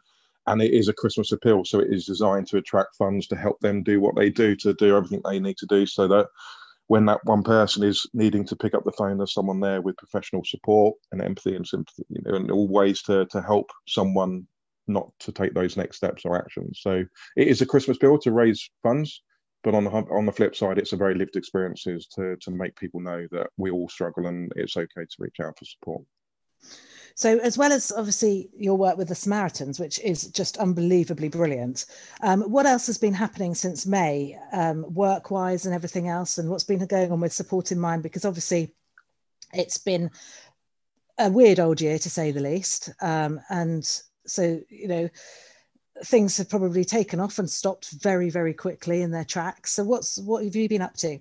And 0.47 0.61
it 0.61 0.73
is 0.73 0.87
a 0.87 0.93
Christmas 0.93 1.31
appeal, 1.31 1.63
so 1.63 1.79
it 1.79 1.93
is 1.93 2.05
designed 2.05 2.47
to 2.47 2.57
attract 2.57 2.95
funds 2.97 3.27
to 3.27 3.35
help 3.35 3.59
them 3.59 3.83
do 3.83 4.01
what 4.01 4.15
they 4.15 4.29
do, 4.29 4.55
to 4.57 4.73
do 4.73 4.97
everything 4.97 5.21
they 5.23 5.39
need 5.39 5.57
to 5.57 5.67
do, 5.67 5.85
so 5.85 6.07
that 6.07 6.27
when 6.87 7.05
that 7.05 7.21
one 7.23 7.43
person 7.43 7.83
is 7.83 8.05
needing 8.13 8.45
to 8.47 8.55
pick 8.55 8.73
up 8.73 8.83
the 8.83 8.91
phone, 8.91 9.17
there's 9.17 9.33
someone 9.33 9.59
there 9.59 9.81
with 9.81 9.95
professional 9.97 10.43
support 10.43 10.95
and 11.11 11.21
empathy 11.21 11.55
and 11.55 11.65
sympathy, 11.65 12.03
you 12.09 12.21
know, 12.25 12.35
and 12.35 12.51
all 12.51 12.67
ways 12.67 13.01
to 13.03 13.25
to 13.27 13.41
help 13.41 13.69
someone 13.87 14.45
not 14.87 15.09
to 15.19 15.31
take 15.31 15.53
those 15.53 15.77
next 15.77 15.97
steps 15.97 16.23
or 16.25 16.37
actions. 16.37 16.79
So 16.81 17.03
it 17.35 17.47
is 17.47 17.61
a 17.61 17.65
Christmas 17.65 17.97
bill 17.97 18.17
to 18.19 18.31
raise 18.31 18.69
funds, 18.81 19.21
but 19.63 19.75
on 19.75 19.85
the 19.85 19.91
on 19.91 20.25
the 20.25 20.31
flip 20.31 20.55
side, 20.55 20.77
it's 20.77 20.93
a 20.93 20.97
very 20.97 21.15
lived 21.15 21.35
experiences 21.35 22.07
to 22.15 22.35
to 22.41 22.51
make 22.51 22.75
people 22.75 22.99
know 22.99 23.27
that 23.31 23.47
we 23.57 23.71
all 23.71 23.89
struggle 23.89 24.27
and 24.27 24.51
it's 24.55 24.77
okay 24.77 25.05
to 25.05 25.15
reach 25.19 25.39
out 25.41 25.57
for 25.57 25.65
support. 25.65 26.03
So, 27.15 27.37
as 27.39 27.57
well 27.57 27.71
as 27.71 27.91
obviously 27.91 28.49
your 28.57 28.75
work 28.75 28.97
with 28.97 29.07
the 29.07 29.15
Samaritans, 29.15 29.79
which 29.79 29.99
is 29.99 30.27
just 30.27 30.57
unbelievably 30.57 31.29
brilliant, 31.29 31.85
um, 32.21 32.41
what 32.41 32.65
else 32.65 32.87
has 32.87 32.97
been 32.97 33.13
happening 33.13 33.53
since 33.53 33.85
May, 33.85 34.37
um, 34.51 34.91
work 34.93 35.29
wise 35.29 35.65
and 35.65 35.75
everything 35.75 36.07
else? 36.07 36.39
And 36.39 36.49
what's 36.49 36.63
been 36.63 36.83
going 36.85 37.11
on 37.11 37.19
with 37.19 37.31
Support 37.31 37.71
in 37.71 37.79
Mind? 37.79 38.01
Because 38.01 38.25
obviously 38.25 38.73
it's 39.53 39.77
been 39.77 40.09
a 41.19 41.29
weird 41.29 41.59
old 41.59 41.79
year 41.81 41.99
to 41.99 42.09
say 42.09 42.31
the 42.31 42.39
least. 42.39 42.89
Um, 42.99 43.39
and 43.49 43.87
so 44.25 44.59
you 44.69 44.87
know 44.87 45.09
things 46.05 46.37
have 46.37 46.49
probably 46.49 46.83
taken 46.83 47.19
off 47.19 47.39
and 47.39 47.49
stopped 47.49 47.91
very 48.01 48.29
very 48.29 48.53
quickly 48.53 49.01
in 49.01 49.11
their 49.11 49.23
tracks 49.23 49.71
so 49.71 49.83
what's 49.83 50.17
what 50.19 50.43
have 50.43 50.55
you 50.55 50.67
been 50.67 50.81
up 50.81 50.95
to 50.95 51.19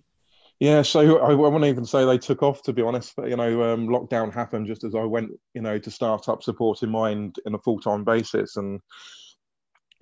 yeah 0.61 0.83
so 0.83 1.19
i, 1.19 1.31
I 1.31 1.35
won't 1.35 1.65
even 1.65 1.85
say 1.85 2.05
they 2.05 2.19
took 2.19 2.43
off 2.43 2.63
to 2.63 2.73
be 2.73 2.83
honest 2.83 3.15
but 3.17 3.29
you 3.29 3.37
know 3.37 3.73
um, 3.73 3.89
lockdown 3.89 4.33
happened 4.33 4.67
just 4.67 4.85
as 4.85 4.95
i 4.95 5.05
went 5.05 5.31
you 5.55 5.63
know 5.63 5.79
to 5.79 5.91
start 5.91 6.29
up 6.29 6.43
support 6.43 6.83
in 6.83 6.91
mind 6.91 7.37
in 7.45 7.55
a 7.55 7.59
full-time 7.59 8.05
basis 8.05 8.57
and 8.57 8.81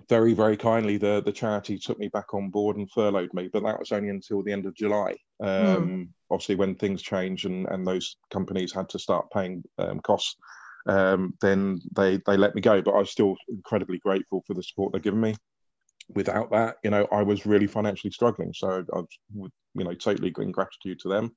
very 0.09 0.33
very 0.33 0.57
kindly 0.57 0.97
the 0.97 1.21
the 1.25 1.31
charity 1.31 1.77
took 1.77 1.99
me 1.99 2.07
back 2.07 2.33
on 2.33 2.49
board 2.49 2.77
and 2.77 2.91
furloughed 2.91 3.33
me 3.33 3.49
but 3.51 3.63
that 3.63 3.79
was 3.79 3.91
only 3.91 4.09
until 4.09 4.41
the 4.41 4.51
end 4.51 4.65
of 4.65 4.73
july 4.73 5.15
hmm. 5.39 5.47
um, 5.47 5.87
mm. 5.89 6.07
obviously 6.29 6.55
when 6.55 6.75
things 6.75 7.01
changed 7.01 7.45
and 7.45 7.67
and 7.67 7.85
those 7.85 8.15
companies 8.29 8.73
had 8.73 8.87
to 8.89 8.97
start 8.97 9.29
paying 9.31 9.63
um, 9.79 9.99
costs 9.99 10.35
um, 10.87 11.33
then 11.41 11.81
they 11.95 12.19
they 12.25 12.37
let 12.37 12.55
me 12.55 12.61
go. 12.61 12.81
But 12.81 12.95
I 12.95 12.99
was 12.99 13.11
still 13.11 13.35
incredibly 13.49 13.99
grateful 13.99 14.43
for 14.47 14.53
the 14.53 14.63
support 14.63 14.93
they've 14.93 15.01
given 15.01 15.21
me. 15.21 15.35
without 16.15 16.51
that, 16.51 16.77
you 16.83 16.89
know, 16.89 17.07
I 17.11 17.23
was 17.23 17.45
really 17.45 17.67
financially 17.67 18.11
struggling. 18.11 18.53
So 18.53 18.83
I 18.93 19.01
would, 19.33 19.51
you 19.75 19.83
know, 19.83 19.93
totally 19.93 20.33
in 20.37 20.51
gratitude 20.51 20.99
to 21.01 21.09
them. 21.09 21.35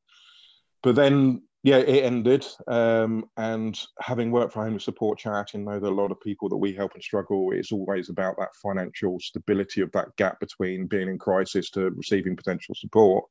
But 0.82 0.96
then, 0.96 1.42
yeah, 1.62 1.78
it 1.78 2.04
ended. 2.04 2.46
Um, 2.66 3.24
and 3.36 3.78
having 4.00 4.30
worked 4.30 4.52
for 4.52 4.64
Homeless 4.64 4.84
Support 4.84 5.18
Charity 5.18 5.58
and 5.58 5.64
know 5.64 5.80
that 5.80 5.88
a 5.88 5.94
lot 5.94 6.10
of 6.10 6.20
people 6.20 6.48
that 6.50 6.56
we 6.56 6.74
help 6.74 6.94
and 6.94 7.02
struggle, 7.02 7.52
it's 7.52 7.72
always 7.72 8.10
about 8.10 8.36
that 8.38 8.54
financial 8.62 9.18
stability 9.20 9.80
of 9.80 9.90
that 9.92 10.14
gap 10.16 10.40
between 10.40 10.86
being 10.86 11.08
in 11.08 11.18
crisis 11.18 11.70
to 11.70 11.90
receiving 11.90 12.36
potential 12.36 12.74
support. 12.74 13.24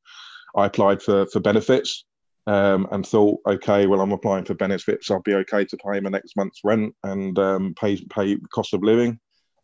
I 0.55 0.65
applied 0.65 1.01
for 1.01 1.25
for 1.27 1.39
benefits 1.39 2.05
um, 2.47 2.87
and 2.91 3.05
thought, 3.05 3.39
okay, 3.47 3.87
well, 3.87 4.01
I'm 4.01 4.11
applying 4.11 4.45
for 4.45 4.53
benefits. 4.53 5.09
I'll 5.09 5.21
be 5.21 5.35
okay 5.35 5.65
to 5.65 5.77
pay 5.77 5.99
my 5.99 6.09
next 6.09 6.35
month's 6.35 6.61
rent 6.63 6.93
and 7.03 7.37
um, 7.39 7.73
pay 7.79 8.03
pay 8.05 8.37
cost 8.53 8.73
of 8.73 8.83
living. 8.83 9.19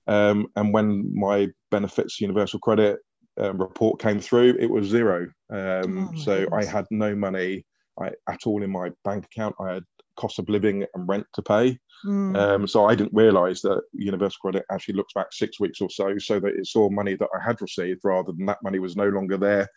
Um, 0.08 0.48
and 0.56 0.74
when 0.74 1.14
my 1.14 1.50
benefits 1.72 2.20
universal 2.20 2.60
credit 2.60 3.00
um, 3.40 3.60
report 3.60 4.00
came 4.00 4.20
through, 4.20 4.58
it 4.60 4.70
was 4.70 4.88
zero. 4.88 5.28
Um, 5.52 6.10
oh 6.14 6.18
so 6.18 6.40
goodness. 6.42 6.68
I 6.68 6.72
had 6.72 6.86
no 6.90 7.16
money 7.16 7.66
I, 8.00 8.12
at 8.28 8.48
all 8.48 8.64
in 8.64 8.72
my 8.72 8.92
bank 9.04 9.26
account. 9.26 9.56
I 9.60 9.74
had 9.76 9.84
cost 10.16 10.40
of 10.40 10.50
living 10.50 10.86
and 10.94 11.08
rent 11.08 11.26
to 11.34 11.42
pay. 11.42 11.78
Mm. 12.06 12.38
Um, 12.38 12.68
so 12.68 12.86
I 12.86 12.96
didn't 12.96 13.14
realise 13.14 13.62
that 13.62 13.82
Universal 13.94 14.40
Credit 14.42 14.66
actually 14.72 14.96
looks 14.96 15.14
back 15.14 15.28
six 15.32 15.60
weeks 15.60 15.82
or 15.82 15.90
so, 15.90 16.18
so 16.18 16.40
that 16.40 16.56
it 16.56 16.66
saw 16.66 16.90
money 16.90 17.16
that 17.16 17.30
I 17.36 17.46
had 17.46 17.62
received 17.62 18.02
rather 18.04 18.32
than 18.32 18.46
that 18.46 18.64
money 18.64 18.80
was 18.80 18.96
no 18.96 19.10
longer 19.10 19.38
there 19.38 19.68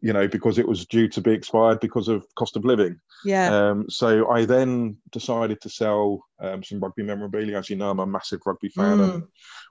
you 0.00 0.12
know, 0.12 0.26
because 0.26 0.58
it 0.58 0.66
was 0.66 0.86
due 0.86 1.08
to 1.08 1.20
be 1.20 1.32
expired 1.32 1.80
because 1.80 2.08
of 2.08 2.24
cost 2.34 2.56
of 2.56 2.64
living. 2.64 2.98
Yeah. 3.24 3.54
Um, 3.54 3.86
so 3.88 4.30
I 4.30 4.44
then 4.44 4.96
decided 5.10 5.60
to 5.60 5.68
sell 5.68 6.24
um, 6.40 6.64
some 6.64 6.80
rugby 6.80 7.02
memorabilia. 7.02 7.58
As 7.58 7.68
you 7.68 7.76
know, 7.76 7.90
I'm 7.90 8.00
a 8.00 8.06
massive 8.06 8.40
rugby 8.46 8.70
fan. 8.70 8.98
Mm. 8.98 9.14
And 9.14 9.22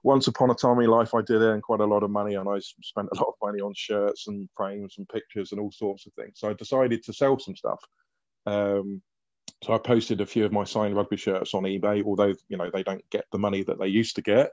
once 0.04 0.28
upon 0.28 0.51
a 0.51 0.56
time 0.56 0.80
in 0.80 0.88
life, 0.88 1.13
I 1.13 1.22
did 1.22 1.42
earn 1.42 1.62
quite 1.62 1.82
a 1.82 1.86
lot 1.86 2.04
of 2.04 2.12
money 2.12 2.36
and 2.36 2.48
I 2.48 2.60
spent 2.60 3.10
a 3.12 3.16
lot 3.20 3.28
of 3.28 3.34
money 3.42 3.62
on 3.62 3.74
shirts 3.75 4.28
and 4.28 4.48
frames 4.56 4.96
and 4.98 5.10
pictures 5.10 5.51
and 5.51 5.60
all 5.60 5.72
sorts 5.72 6.06
of 6.06 6.13
things. 6.13 6.34
So 6.36 6.50
I 6.50 6.54
decided 6.54 7.04
to 7.04 7.13
sell 7.13 7.40
some 7.40 7.56
stuff. 7.56 7.84
Um, 8.46 9.01
so 9.63 9.74
I 9.74 9.78
posted 9.78 10.22
a 10.22 10.25
few 10.25 10.46
of 10.46 10.51
my 10.51 10.63
signed 10.63 10.96
rugby 10.96 11.18
shirts 11.18 11.54
on 11.54 11.63
eBay, 11.63 12.04
although, 12.04 12.34
you 12.48 12.58
know, 12.58 12.70
they 12.72 12.84
don't 12.84 13.08
get 13.12 13.25
the 13.32 13.38
money 13.38 13.63
that 13.63 13.80
they 13.80 13.88
used 13.88 14.16
to 14.16 14.22
get. 14.22 14.51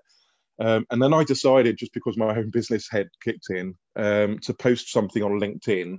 Um, 0.61 0.87
and 0.91 1.01
then 1.01 1.15
I 1.15 1.25
decided, 1.25 1.79
just 1.79 1.95
because 1.95 2.17
my 2.17 2.37
own 2.37 2.51
business 2.51 2.89
head 2.91 3.09
kicked 3.23 3.51
in, 3.51 3.75
um, 3.97 4.39
to 4.41 4.55
post 4.55 4.91
something 4.91 5.23
on 5.23 5.41
LinkedIn, 5.41 5.99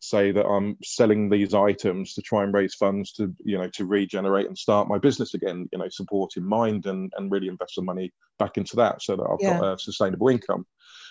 say 0.00 0.32
that 0.32 0.46
I'm 0.46 0.76
selling 0.82 1.28
these 1.28 1.54
items 1.54 2.14
to 2.14 2.22
try 2.22 2.42
and 2.42 2.54
raise 2.54 2.74
funds 2.74 3.12
to, 3.12 3.34
you 3.44 3.58
know, 3.58 3.68
to 3.74 3.84
regenerate 3.84 4.46
and 4.46 4.56
start 4.56 4.88
my 4.88 4.98
business 4.98 5.34
again. 5.34 5.68
You 5.72 5.78
know, 5.78 5.88
support 5.90 6.36
in 6.36 6.44
mind 6.44 6.86
and 6.86 7.12
and 7.16 7.30
really 7.30 7.48
invest 7.48 7.74
some 7.74 7.84
money 7.84 8.10
back 8.38 8.56
into 8.56 8.76
that, 8.76 9.02
so 9.02 9.16
that 9.16 9.28
I've 9.30 9.38
yeah. 9.40 9.60
got 9.60 9.74
a 9.74 9.78
sustainable 9.78 10.28
income. 10.28 10.66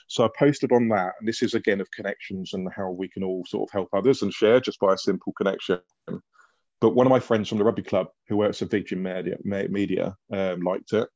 So 0.08 0.26
I 0.26 0.30
posted 0.38 0.72
on 0.72 0.90
that, 0.90 1.14
and 1.20 1.28
this 1.28 1.44
is 1.44 1.54
again 1.54 1.82
of 1.82 1.92
connections 1.92 2.54
and 2.54 2.68
how 2.76 2.90
we 2.90 3.08
can 3.08 3.24
all 3.24 3.46
sort 3.46 3.70
of 3.70 3.72
help 3.72 3.90
others 3.94 4.24
and 4.24 4.34
share 4.34 4.60
just 4.60 4.80
by 4.80 4.94
a 4.94 4.98
simple 4.98 5.34
connection. 5.34 5.80
But 6.82 6.96
one 6.96 7.06
of 7.06 7.12
my 7.12 7.20
friends 7.20 7.48
from 7.48 7.60
the 7.60 7.64
rugby 7.64 7.84
club 7.84 8.08
who 8.28 8.38
works 8.38 8.62
at 8.62 8.72
Virgin 8.72 9.04
Media, 9.04 9.38
Media 9.44 10.16
um, 10.32 10.62
liked 10.62 10.94
it, 10.94 11.08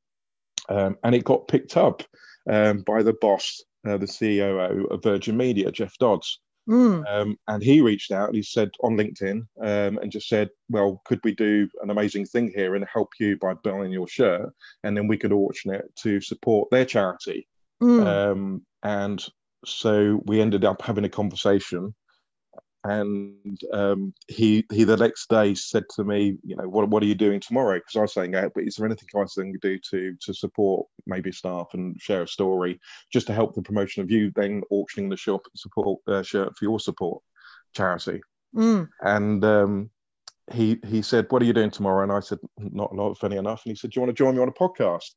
um, 0.70 0.98
and 1.04 1.16
it 1.16 1.24
got 1.24 1.48
picked 1.48 1.78
up 1.78 2.04
um, 2.50 2.84
by 2.86 3.04
the 3.04 3.14
boss, 3.14 3.62
uh, 3.88 3.98
the 3.98 4.06
CEO 4.06 4.90
of 4.90 5.04
Virgin 5.04 5.38
Media, 5.38 5.72
Jeff 5.72 5.98
Dodds. 5.98 6.40
Mm. 6.70 7.04
Um, 7.12 7.38
and 7.50 7.62
he 7.62 7.82
reached 7.82 8.12
out 8.12 8.28
and 8.28 8.36
he 8.36 8.44
said 8.44 8.72
on 8.82 8.96
LinkedIn 8.96 9.46
um, 9.62 9.98
and 9.98 10.12
just 10.12 10.30
said, 10.30 10.50
Well, 10.70 11.02
could 11.06 11.20
we 11.24 11.36
do 11.36 11.68
an 11.82 11.90
amazing 11.90 12.26
thing 12.26 12.54
here 12.56 12.76
and 12.76 12.86
help 12.92 13.10
you 13.20 13.38
by 13.38 13.54
buying 13.54 13.92
your 13.92 14.08
shirt? 14.08 14.50
And 14.84 14.96
then 14.96 15.08
we 15.08 15.18
could 15.18 15.34
auction 15.34 15.74
it 15.74 15.94
to 16.04 16.22
support 16.22 16.70
their 16.72 16.86
charity. 16.86 17.48
Mm. 17.82 18.06
Um, 18.06 18.66
and 18.82 19.24
so 19.66 20.22
we 20.26 20.40
ended 20.40 20.64
up 20.64 20.82
having 20.82 21.04
a 21.04 21.10
conversation 21.10 21.94
and 22.84 23.60
um, 23.72 24.14
he 24.28 24.66
he 24.72 24.84
the 24.84 24.98
next 24.98 25.30
day 25.30 25.56
said 25.56 25.84
to 25.96 26.04
me, 26.04 26.38
you 26.44 26.56
know, 26.56 26.68
what 26.68 26.90
what 26.90 27.02
are 27.04 27.08
you 27.08 27.16
doing 27.16 27.40
tomorrow? 27.40 27.78
Because 27.78 27.96
I 27.96 28.02
was 28.02 28.14
saying, 28.14 28.32
but 28.32 28.64
is 28.64 28.76
there 28.76 28.86
anything 28.86 29.08
I 29.16 29.26
can 29.34 29.54
do 29.62 29.80
to 29.92 30.16
to 30.22 30.34
support 30.34 30.88
maybe 31.06 31.32
staff 31.32 31.68
and 31.74 32.00
share 32.00 32.24
a 32.24 32.28
story 32.28 32.80
just 33.12 33.28
to 33.28 33.34
help 33.34 33.56
the 33.56 33.62
promotion 33.62 34.04
of 34.04 34.12
you 34.12 34.32
then 34.36 34.64
auctioning 34.70 35.10
the 35.10 35.18
shop 35.18 35.42
support 35.56 36.00
uh, 36.08 36.24
shirt 36.24 36.58
for 36.58 36.66
your 36.66 36.80
support 36.80 37.22
charity? 37.74 38.22
Mm. 38.56 38.90
And 39.02 39.46
um, 39.46 39.90
he 40.52 40.80
he 40.86 41.02
said, 41.02 41.28
what 41.30 41.42
are 41.42 41.46
you 41.46 41.54
doing 41.54 41.72
tomorrow? 41.72 42.04
And 42.04 42.12
I 42.12 42.20
said, 42.20 42.40
not 42.58 42.92
a 42.92 42.96
lot, 42.96 43.18
funny 43.18 43.38
enough. 43.38 43.62
And 43.66 43.72
he 43.72 43.76
said, 43.76 43.92
do 43.92 44.00
you 44.00 44.02
want 44.06 44.16
to 44.16 44.24
join 44.24 44.36
me 44.36 44.42
on 44.42 44.50
a 44.50 44.52
podcast? 44.52 45.12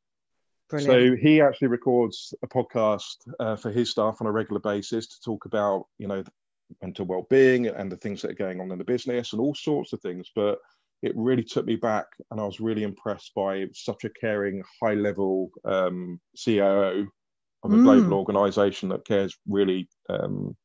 Brilliant. 0.68 1.16
So 1.16 1.16
he 1.20 1.40
actually 1.40 1.68
records 1.68 2.35
a 2.42 2.49
podcast 2.49 3.16
uh, 3.38 3.56
for 3.56 3.70
his 3.70 3.90
staff 3.90 4.18
on 4.20 4.26
a 4.26 4.32
regular 4.32 4.61
basis 4.61 5.06
to 5.08 5.20
talk 5.25 5.44
about, 5.44 5.87
you 5.99 6.08
know, 6.08 6.25
mental 6.82 7.06
well-being 7.06 7.66
and 7.66 7.90
the 7.90 7.96
things 7.96 8.23
that 8.23 8.30
are 8.30 8.35
going 8.35 8.61
on 8.61 8.70
in 8.70 8.78
the 8.78 8.85
business 8.85 9.32
and 9.32 9.40
all 9.40 9.54
sorts 9.54 9.92
of 9.92 10.00
things. 10.00 10.30
But 10.35 10.58
it 11.02 11.12
really 11.14 11.42
took 11.42 11.66
me 11.66 11.76
back 11.76 12.06
and 12.30 12.40
i 12.40 12.44
was 12.44 12.61
really 12.61 12.82
impressed 12.82 13.32
by 13.35 13.66
such 13.73 14.04
a 14.04 14.11
caring 14.11 14.62
high 14.82 14.94
level 14.94 15.50
um, 15.64 16.20
coo 16.42 17.06
of 17.62 17.73
a 17.73 17.76
mm. 17.76 17.82
global 17.82 18.14
organization 18.14 18.88
that 18.88 19.06
cares 19.06 19.37
really 19.49 19.88
um, 20.08 20.56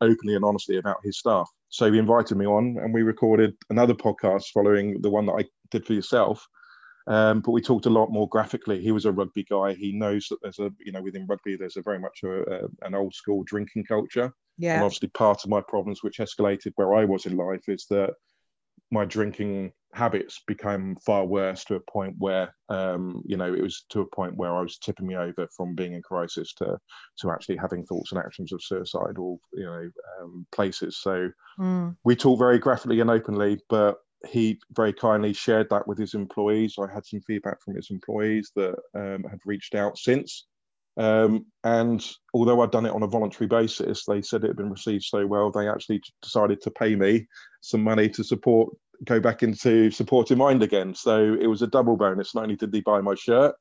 openly 0.00 0.34
and 0.34 0.44
honestly 0.44 0.78
about 0.78 0.96
his 1.02 1.18
staff 1.18 1.48
so 1.68 1.90
he 1.90 1.98
invited 1.98 2.36
me 2.36 2.46
on 2.46 2.76
and 2.80 2.92
we 2.92 3.02
recorded 3.02 3.54
another 3.70 3.94
podcast 3.94 4.44
following 4.52 5.00
the 5.02 5.10
one 5.10 5.26
that 5.26 5.34
i 5.38 5.44
did 5.70 5.84
for 5.84 5.92
yourself 5.92 6.46
um, 7.06 7.40
but 7.40 7.52
we 7.52 7.60
talked 7.60 7.86
a 7.86 7.90
lot 7.90 8.10
more 8.10 8.28
graphically. 8.28 8.80
He 8.80 8.92
was 8.92 9.04
a 9.04 9.12
rugby 9.12 9.44
guy. 9.44 9.74
He 9.74 9.92
knows 9.92 10.26
that 10.28 10.38
there's 10.42 10.58
a, 10.58 10.70
you 10.84 10.92
know, 10.92 11.02
within 11.02 11.26
rugby, 11.26 11.56
there's 11.56 11.76
a 11.76 11.82
very 11.82 11.98
much 11.98 12.20
a, 12.24 12.42
a, 12.42 12.68
an 12.82 12.94
old 12.94 13.14
school 13.14 13.44
drinking 13.44 13.84
culture. 13.84 14.32
Yeah. 14.58 14.74
And 14.74 14.84
obviously, 14.84 15.08
part 15.08 15.44
of 15.44 15.50
my 15.50 15.60
problems, 15.60 16.02
which 16.02 16.18
escalated 16.18 16.72
where 16.76 16.94
I 16.94 17.04
was 17.04 17.26
in 17.26 17.36
life, 17.36 17.68
is 17.68 17.86
that 17.90 18.14
my 18.90 19.04
drinking 19.04 19.72
habits 19.92 20.42
became 20.46 20.96
far 21.04 21.24
worse 21.24 21.64
to 21.64 21.74
a 21.74 21.80
point 21.80 22.14
where, 22.18 22.54
um, 22.68 23.22
you 23.24 23.36
know, 23.36 23.52
it 23.52 23.62
was 23.62 23.84
to 23.90 24.00
a 24.00 24.06
point 24.06 24.36
where 24.36 24.54
I 24.54 24.60
was 24.60 24.78
tipping 24.78 25.06
me 25.06 25.16
over 25.16 25.48
from 25.56 25.74
being 25.74 25.94
in 25.94 26.02
crisis 26.02 26.52
to 26.54 26.78
to 27.20 27.30
actually 27.30 27.56
having 27.56 27.84
thoughts 27.84 28.12
and 28.12 28.20
actions 28.20 28.52
of 28.52 28.62
suicidal, 28.62 29.40
you 29.52 29.64
know, 29.64 29.90
um, 30.20 30.46
places. 30.52 30.98
So 30.98 31.30
mm. 31.58 31.96
we 32.04 32.16
talk 32.16 32.38
very 32.38 32.58
graphically 32.58 33.00
and 33.00 33.10
openly, 33.10 33.60
but 33.68 33.96
he 34.28 34.58
very 34.72 34.92
kindly 34.92 35.32
shared 35.32 35.68
that 35.70 35.86
with 35.86 35.98
his 35.98 36.14
employees. 36.14 36.76
I 36.78 36.92
had 36.92 37.04
some 37.06 37.20
feedback 37.20 37.62
from 37.62 37.76
his 37.76 37.90
employees 37.90 38.50
that 38.56 38.76
um, 38.94 39.24
had 39.24 39.40
reached 39.44 39.74
out 39.74 39.98
since 39.98 40.46
um, 40.96 41.46
and 41.62 42.04
although 42.32 42.62
I'd 42.62 42.70
done 42.70 42.86
it 42.86 42.92
on 42.92 43.02
a 43.02 43.08
voluntary 43.08 43.48
basis, 43.48 44.04
they 44.04 44.22
said 44.22 44.44
it 44.44 44.48
had 44.48 44.56
been 44.56 44.70
received 44.70 45.04
so 45.04 45.26
well, 45.26 45.50
they 45.50 45.68
actually 45.68 46.02
decided 46.22 46.60
to 46.62 46.70
pay 46.70 46.96
me 46.96 47.26
some 47.60 47.82
money 47.82 48.08
to 48.10 48.24
support, 48.24 48.74
go 49.04 49.20
back 49.20 49.42
into 49.42 49.90
Support 49.90 50.30
in 50.30 50.38
Mind 50.38 50.62
again. 50.62 50.94
So 50.94 51.36
it 51.38 51.46
was 51.46 51.62
a 51.62 51.66
double 51.66 51.96
bonus. 51.96 52.34
Not 52.34 52.44
only 52.44 52.56
did 52.56 52.72
they 52.72 52.80
buy 52.80 53.00
my 53.00 53.14
shirt, 53.14 53.54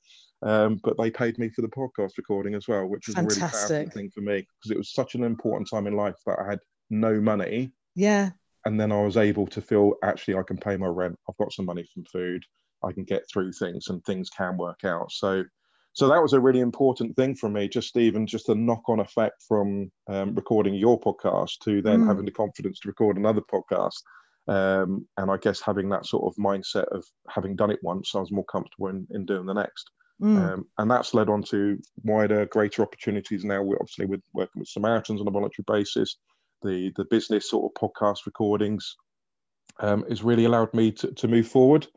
um, 0.44 0.80
but 0.84 0.98
they 0.98 1.12
paid 1.12 1.38
me 1.38 1.50
for 1.50 1.62
the 1.62 1.68
podcast 1.68 2.12
recording 2.18 2.56
as 2.56 2.68
well, 2.68 2.86
which 2.86 3.08
was 3.08 3.16
Fantastic. 3.16 3.38
a 3.38 3.42
really 3.42 3.52
powerful 3.52 4.00
thing 4.00 4.12
for 4.12 4.22
me 4.22 4.48
because 4.62 4.72
it 4.72 4.78
was 4.78 4.94
such 4.94 5.16
an 5.16 5.24
important 5.24 5.70
time 5.70 5.88
in 5.88 5.96
life 5.96 6.16
that 6.26 6.38
I 6.40 6.50
had 6.50 6.60
no 6.90 7.20
money. 7.20 7.74
Yeah. 7.96 8.32
And 8.66 8.80
then 8.80 8.92
I 8.92 9.02
was 9.02 9.18
able 9.18 9.48
to 9.48 9.62
feel 9.62 9.94
actually 10.04 10.36
I 10.36 10.44
can 10.44 10.58
pay 10.58 10.76
my 10.78 10.88
rent. 10.88 11.18
I've 11.30 11.38
got 11.38 11.54
some 11.54 11.66
money 11.66 11.88
from 11.94 12.06
food. 12.06 12.44
I 12.84 12.92
can 12.92 13.04
get 13.04 13.24
through 13.32 13.52
things 13.54 13.88
and 13.88 14.04
things 14.04 14.30
can 14.30 14.58
work 14.58 14.84
out. 14.84 15.12
So 15.12 15.44
so 15.96 16.10
that 16.10 16.22
was 16.22 16.34
a 16.34 16.40
really 16.40 16.60
important 16.60 17.16
thing 17.16 17.36
for 17.36 17.50
me 17.50 17.68
just 17.68 17.98
even 17.98 18.28
just 18.28 18.50
a 18.50 18.56
knock-on 18.56 19.00
effect 19.00 19.44
from 19.48 19.90
um, 20.08 20.36
recording 20.36 20.76
your 20.76 21.00
podcast 21.00 21.58
to 21.64 21.82
then 21.82 22.02
mm. 22.02 22.08
having 22.08 22.26
the 22.26 22.32
confidence 22.32 22.80
to 22.80 22.90
record 22.90 23.18
another 23.18 23.42
podcast 23.42 23.96
um, 24.48 25.08
and 25.18 25.32
i 25.32 25.38
guess 25.38 25.60
having 25.60 25.90
that 25.90 26.06
sort 26.06 26.24
of 26.26 26.36
mindset 26.42 26.86
of 26.92 27.04
having 27.30 27.56
done 27.56 27.72
it 27.72 27.80
once 27.82 28.14
i 28.14 28.20
was 28.20 28.32
more 28.32 28.46
comfortable 28.46 28.90
in, 28.90 29.08
in 29.12 29.26
doing 29.26 29.46
the 29.46 29.54
next 29.54 29.90
mm. 30.22 30.38
um, 30.38 30.66
and 30.78 30.92
that's 30.92 31.14
led 31.14 31.30
on 31.30 31.42
to 31.42 31.80
wider 32.04 32.46
greater 32.46 32.84
opportunities 32.84 33.44
now 33.44 33.62
we're 33.62 33.80
obviously 33.80 34.06
with 34.06 34.22
working 34.34 34.60
with 34.60 34.70
samaritans 34.70 35.22
on 35.22 35.28
a 35.28 35.32
voluntary 35.32 35.66
basis 35.66 36.18
the 36.64 36.92
the 36.96 37.06
business 37.06 37.50
sort 37.50 37.72
of 37.72 37.82
podcast 37.82 38.26
recordings 38.26 38.96
um, 39.80 40.06
has 40.10 40.24
really 40.24 40.46
allowed 40.46 40.74
me 40.74 40.92
to, 40.92 41.12
to 41.14 41.28
move 41.28 41.48
forward 41.48 41.88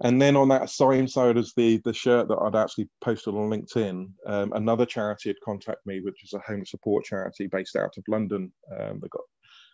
and 0.00 0.20
then 0.20 0.36
on 0.36 0.48
that 0.48 0.68
same 0.68 1.08
side 1.08 1.38
as 1.38 1.52
the 1.54 1.78
the 1.84 1.92
shirt 1.92 2.28
that 2.28 2.38
I'd 2.38 2.54
actually 2.54 2.88
posted 3.00 3.34
on 3.34 3.50
LinkedIn, 3.50 4.10
um, 4.26 4.52
another 4.52 4.84
charity 4.84 5.30
had 5.30 5.40
contacted 5.42 5.86
me, 5.86 6.00
which 6.00 6.22
is 6.22 6.34
a 6.34 6.38
home 6.40 6.66
support 6.66 7.04
charity 7.04 7.46
based 7.46 7.76
out 7.76 7.96
of 7.96 8.04
London. 8.06 8.52
Um, 8.78 9.00
they 9.00 9.08
got 9.08 9.22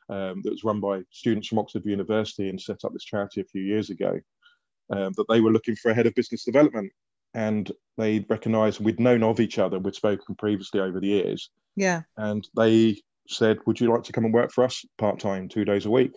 um, 0.08 0.42
that 0.44 0.52
was 0.52 0.64
run 0.64 0.80
by 0.80 1.02
students 1.10 1.48
from 1.48 1.58
Oxford 1.58 1.84
University 1.84 2.48
and 2.48 2.60
set 2.60 2.84
up 2.84 2.92
this 2.92 3.04
charity 3.04 3.40
a 3.40 3.46
few 3.46 3.62
years 3.62 3.90
ago. 3.90 4.20
Um, 4.90 5.12
that 5.16 5.26
they 5.28 5.40
were 5.40 5.52
looking 5.52 5.74
for 5.74 5.90
a 5.90 5.94
head 5.94 6.06
of 6.06 6.14
business 6.14 6.44
development, 6.44 6.92
and 7.34 7.72
they 7.98 8.24
recognised 8.28 8.78
we'd 8.78 9.00
known 9.00 9.24
of 9.24 9.40
each 9.40 9.58
other, 9.58 9.78
we'd 9.78 9.94
spoken 9.94 10.36
previously 10.36 10.80
over 10.80 11.00
the 11.00 11.06
years. 11.08 11.50
Yeah. 11.74 12.02
And 12.16 12.46
they 12.56 13.00
said, 13.28 13.58
"Would 13.66 13.80
you 13.80 13.92
like 13.92 14.02
to 14.04 14.12
come 14.12 14.24
and 14.24 14.34
work 14.34 14.52
for 14.52 14.64
us 14.64 14.84
part 14.98 15.18
time, 15.18 15.48
two 15.48 15.64
days 15.64 15.86
a 15.86 15.90
week?" 15.90 16.12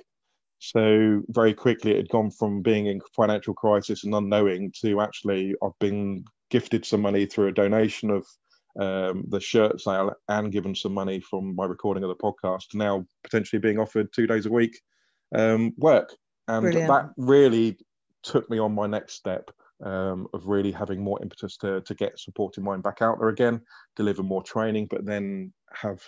So 0.60 1.22
very 1.30 1.54
quickly, 1.54 1.92
it 1.92 1.98
had 1.98 2.10
gone 2.10 2.32
from 2.32 2.62
being 2.62 2.88
in 2.88 3.02
financial 3.16 3.54
crisis 3.54 4.04
and 4.04 4.16
unknowing 4.16 4.72
to 4.82 5.02
actually 5.02 5.54
I've 5.64 5.78
been 5.80 6.24
gifted 6.50 6.86
some 6.86 7.02
money 7.02 7.26
through 7.26 7.48
a 7.48 7.54
donation 7.54 8.10
of 8.10 8.26
um, 8.80 9.26
the 9.30 9.40
shirt 9.40 9.80
sale 9.80 10.14
and 10.28 10.52
given 10.52 10.76
some 10.76 10.94
money 10.94 11.20
from 11.20 11.56
my 11.56 11.66
recording 11.66 12.04
of 12.04 12.10
the 12.10 12.16
podcast 12.16 12.74
now 12.74 13.06
potentially 13.24 13.60
being 13.60 13.80
offered 13.80 14.12
two 14.12 14.28
days 14.28 14.46
a 14.46 14.52
week 14.52 14.80
um, 15.34 15.74
work. 15.78 16.16
And 16.48 16.64
Brilliant. 16.64 16.88
that 16.88 17.10
really 17.18 17.78
took 18.24 18.50
me 18.50 18.60
on 18.60 18.74
my 18.74 18.88
next 18.88 19.14
step 19.14 19.50
um, 19.84 20.28
of 20.34 20.48
really 20.48 20.72
having 20.72 21.04
more 21.04 21.22
impetus 21.22 21.58
to, 21.58 21.82
to 21.82 21.96
get 21.96 22.20
Support 22.20 22.58
in 22.58 22.64
Mind 22.64 22.84
back 22.84 23.02
out 23.02 23.20
there 23.20 23.30
again, 23.30 23.62
deliver 23.96 24.24
more 24.24 24.44
training, 24.44 24.88
but 24.90 25.06
then 25.06 25.54
have 25.74 26.02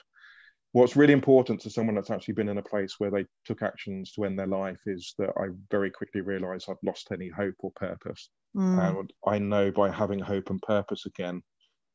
what's 0.78 0.96
really 0.96 1.14
important 1.14 1.60
to 1.62 1.70
someone 1.72 1.96
that's 1.96 2.12
actually 2.12 2.36
been 2.36 2.50
in 2.50 2.60
a 2.60 2.64
place 2.64 2.96
where 3.00 3.10
they 3.10 3.26
took 3.46 3.64
actions 3.64 4.12
to 4.12 4.26
end 4.26 4.38
their 4.38 4.48
life 4.48 4.78
is 4.86 5.16
that 5.18 5.32
I 5.38 5.48
very 5.72 5.90
quickly 5.90 6.22
realized 6.22 6.68
I've 6.70 6.76
lost 6.84 7.08
any 7.12 7.30
hope 7.30 7.56
or 7.60 7.72
purpose. 7.76 8.30
Mm. 8.56 9.00
And 9.00 9.14
I 9.26 9.40
know 9.40 9.72
by 9.72 9.90
having 9.90 10.20
hope 10.20 10.52
and 10.52 10.62
purpose 10.62 11.08
again, 11.08 11.42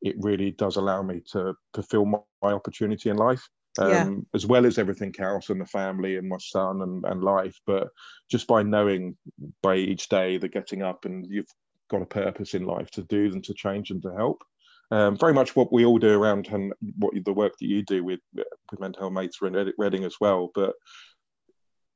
it 0.00 0.16
really 0.18 0.50
does 0.50 0.76
allow 0.76 1.00
me 1.00 1.22
to 1.32 1.54
fulfill 1.74 2.06
my, 2.06 2.18
my 2.42 2.52
opportunity 2.52 3.08
in 3.08 3.16
life. 3.16 3.48
Um, 3.78 3.88
yeah. 3.90 4.10
as 4.34 4.44
well 4.44 4.66
as 4.66 4.76
everything 4.76 5.14
else 5.18 5.48
and 5.48 5.58
the 5.58 5.64
family 5.64 6.18
and 6.18 6.28
my 6.28 6.36
son 6.38 6.82
and, 6.82 7.04
and 7.06 7.24
life. 7.24 7.58
But 7.66 7.88
just 8.30 8.46
by 8.46 8.62
knowing 8.62 9.16
by 9.62 9.76
each 9.76 10.10
day 10.10 10.36
that 10.36 10.52
getting 10.52 10.82
up 10.82 11.06
and 11.06 11.24
you've 11.26 11.48
got 11.88 12.02
a 12.02 12.06
purpose 12.06 12.52
in 12.52 12.66
life 12.66 12.90
to 12.90 13.02
do 13.02 13.30
and 13.32 13.44
to 13.44 13.54
change 13.54 13.90
and 13.90 14.02
to 14.02 14.12
help. 14.14 14.42
Um, 14.92 15.16
very 15.16 15.32
much 15.32 15.56
what 15.56 15.72
we 15.72 15.86
all 15.86 15.98
do 15.98 16.20
around 16.20 16.48
and 16.48 16.74
what 16.98 17.14
the 17.24 17.32
work 17.32 17.54
that 17.58 17.66
you 17.66 17.82
do 17.82 18.04
with 18.04 18.20
with 18.34 18.46
mental 18.78 19.00
health 19.00 19.14
mates 19.14 19.38
in 19.40 19.72
Reading 19.78 20.04
as 20.04 20.16
well. 20.20 20.50
But 20.54 20.74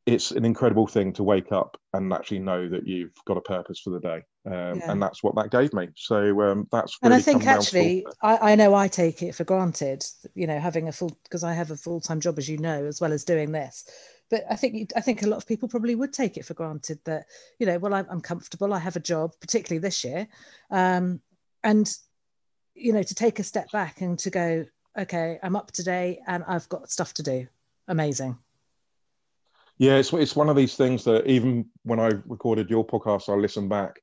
it's 0.07 0.31
an 0.31 0.47
incredible 0.47 0.87
thing 0.87 1.13
to 1.13 1.23
wake 1.23 1.53
up 1.53 1.77
and 1.93 2.11
actually 2.11 2.39
know 2.39 2.71
that 2.71 2.87
you've 2.87 3.13
got 3.27 3.37
a 3.37 3.43
purpose 3.43 3.81
for 3.81 3.91
the 3.91 4.01
day, 4.01 4.23
um, 4.47 4.79
yeah. 4.79 4.91
and 4.91 5.03
that's 5.03 5.23
what 5.23 5.35
that 5.35 5.51
gave 5.51 5.75
me. 5.75 5.89
So 5.95 6.41
um, 6.41 6.69
that's 6.73 6.97
really 7.03 7.13
and 7.13 7.15
I 7.15 7.21
think 7.21 7.47
actually, 7.47 8.07
I, 8.23 8.53
I, 8.53 8.55
know 8.55 8.73
I 8.73 8.89
take 8.89 9.23
it 9.23 9.35
for 9.35 9.45
granted. 9.45 10.03
You 10.35 10.47
know, 10.47 10.59
having 10.59 10.89
a 10.89 10.93
full 10.93 11.19
because 11.25 11.45
I 11.45 11.53
have 11.53 11.73
a 11.73 11.77
full 11.77 12.01
time 12.01 12.21
job, 12.21 12.39
as 12.39 12.49
you 12.49 12.57
know, 12.57 12.87
as 12.87 12.99
well 12.99 13.13
as 13.13 13.25
doing 13.25 13.53
this. 13.53 13.85
But 14.31 14.45
I 14.49 14.57
think 14.57 14.93
I 14.97 15.03
think 15.03 15.23
a 15.23 15.27
lot 15.27 15.37
of 15.37 15.47
people 15.47 15.69
probably 15.69 15.97
would 15.97 16.15
take 16.15 16.39
it 16.39 16.47
for 16.47 16.55
granted 16.55 17.01
that 17.05 17.27
you 17.59 17.67
know, 17.67 17.77
well, 17.77 17.93
I'm, 17.93 18.07
I'm 18.09 18.23
comfortable. 18.23 18.73
I 18.73 18.79
have 18.79 18.97
a 18.97 19.01
job, 19.01 19.33
particularly 19.39 19.81
this 19.81 20.03
year, 20.03 20.29
um, 20.71 21.21
and 21.63 21.95
you 22.77 22.93
know, 22.93 23.03
to 23.03 23.15
take 23.15 23.39
a 23.39 23.43
step 23.43 23.71
back 23.73 24.01
and 24.01 24.19
to 24.21 24.31
go, 24.31 24.67
okay, 24.97 25.39
I'm 25.43 25.57
up 25.57 25.73
today 25.73 26.21
and 26.27 26.45
I've 26.47 26.69
got 26.69 26.91
stuff 26.91 27.15
to 27.15 27.23
do. 27.23 27.47
Amazing. 27.89 28.39
Yeah, 29.79 29.97
it's 29.97 30.13
it's 30.13 30.35
one 30.35 30.49
of 30.49 30.57
these 30.57 30.75
things 30.75 31.05
that 31.05 31.27
even 31.27 31.67
when 31.83 32.01
I 32.01 32.13
recorded 32.27 32.71
your 32.71 32.87
podcast, 32.87 33.29
I 33.29 33.37
listened 33.37 33.69
back. 33.69 34.01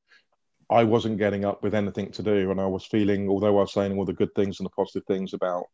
I 0.70 0.84
wasn't 0.84 1.18
getting 1.18 1.46
up 1.46 1.64
with 1.64 1.76
anything 1.76 2.12
to 2.12 2.24
do, 2.24 2.52
and 2.52 2.62
I 2.62 2.68
was 2.68 2.86
feeling, 2.86 3.28
although 3.28 3.58
I 3.58 3.62
was 3.62 3.74
saying 3.74 3.98
all 3.98 4.06
the 4.06 4.14
good 4.14 4.34
things 4.36 4.60
and 4.60 4.66
the 4.66 4.72
positive 4.72 5.06
things 5.08 5.34
about 5.34 5.66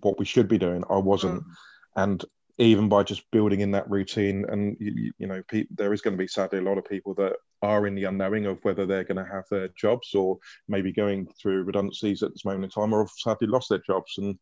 what 0.00 0.18
we 0.18 0.24
should 0.24 0.48
be 0.48 0.58
doing, 0.58 0.82
I 0.90 0.98
wasn't. 0.98 1.42
Mm. 1.42 1.54
And 1.96 2.24
even 2.58 2.88
by 2.88 3.02
just 3.02 3.30
building 3.30 3.60
in 3.60 3.70
that 3.70 3.88
routine, 3.88 4.44
and 4.48 4.76
you, 4.80 5.12
you 5.18 5.26
know, 5.26 5.42
pe- 5.48 5.66
there 5.70 5.92
is 5.92 6.00
going 6.00 6.16
to 6.16 6.22
be 6.22 6.28
sadly 6.28 6.58
a 6.58 6.62
lot 6.62 6.78
of 6.78 6.84
people 6.84 7.14
that 7.14 7.34
are 7.62 7.86
in 7.86 7.94
the 7.94 8.04
unknowing 8.04 8.46
of 8.46 8.58
whether 8.64 8.84
they're 8.84 9.04
going 9.04 9.24
to 9.24 9.32
have 9.32 9.44
their 9.50 9.68
jobs 9.76 10.14
or 10.14 10.38
maybe 10.68 10.92
going 10.92 11.28
through 11.40 11.62
redundancies 11.62 12.22
at 12.22 12.32
this 12.32 12.44
moment 12.44 12.64
in 12.64 12.70
time, 12.70 12.92
or 12.92 13.04
have 13.04 13.10
sadly 13.16 13.48
lost 13.48 13.68
their 13.68 13.82
jobs. 13.86 14.18
And 14.18 14.38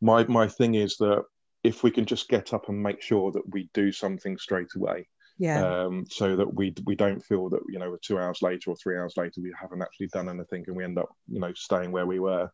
my 0.00 0.24
my 0.26 0.48
thing 0.48 0.74
is 0.74 0.96
that 0.96 1.24
if 1.64 1.82
we 1.82 1.90
can 1.90 2.06
just 2.06 2.28
get 2.28 2.54
up 2.54 2.68
and 2.68 2.82
make 2.82 3.02
sure 3.02 3.32
that 3.32 3.48
we 3.52 3.68
do 3.74 3.92
something 3.92 4.38
straight 4.38 4.68
away 4.76 5.06
yeah 5.38 5.84
um, 5.84 6.04
so 6.10 6.36
that 6.36 6.52
we 6.52 6.74
we 6.84 6.94
don't 6.94 7.24
feel 7.24 7.48
that 7.48 7.60
you 7.68 7.78
know 7.78 7.96
two 8.02 8.18
hours 8.18 8.42
later 8.42 8.70
or 8.70 8.76
three 8.76 8.96
hours 8.96 9.16
later 9.16 9.40
we 9.40 9.52
haven't 9.58 9.82
actually 9.82 10.08
done 10.08 10.28
anything 10.28 10.64
and 10.66 10.76
we 10.76 10.84
end 10.84 10.98
up 10.98 11.08
you 11.28 11.40
know 11.40 11.52
staying 11.54 11.92
where 11.92 12.06
we 12.06 12.18
were 12.18 12.50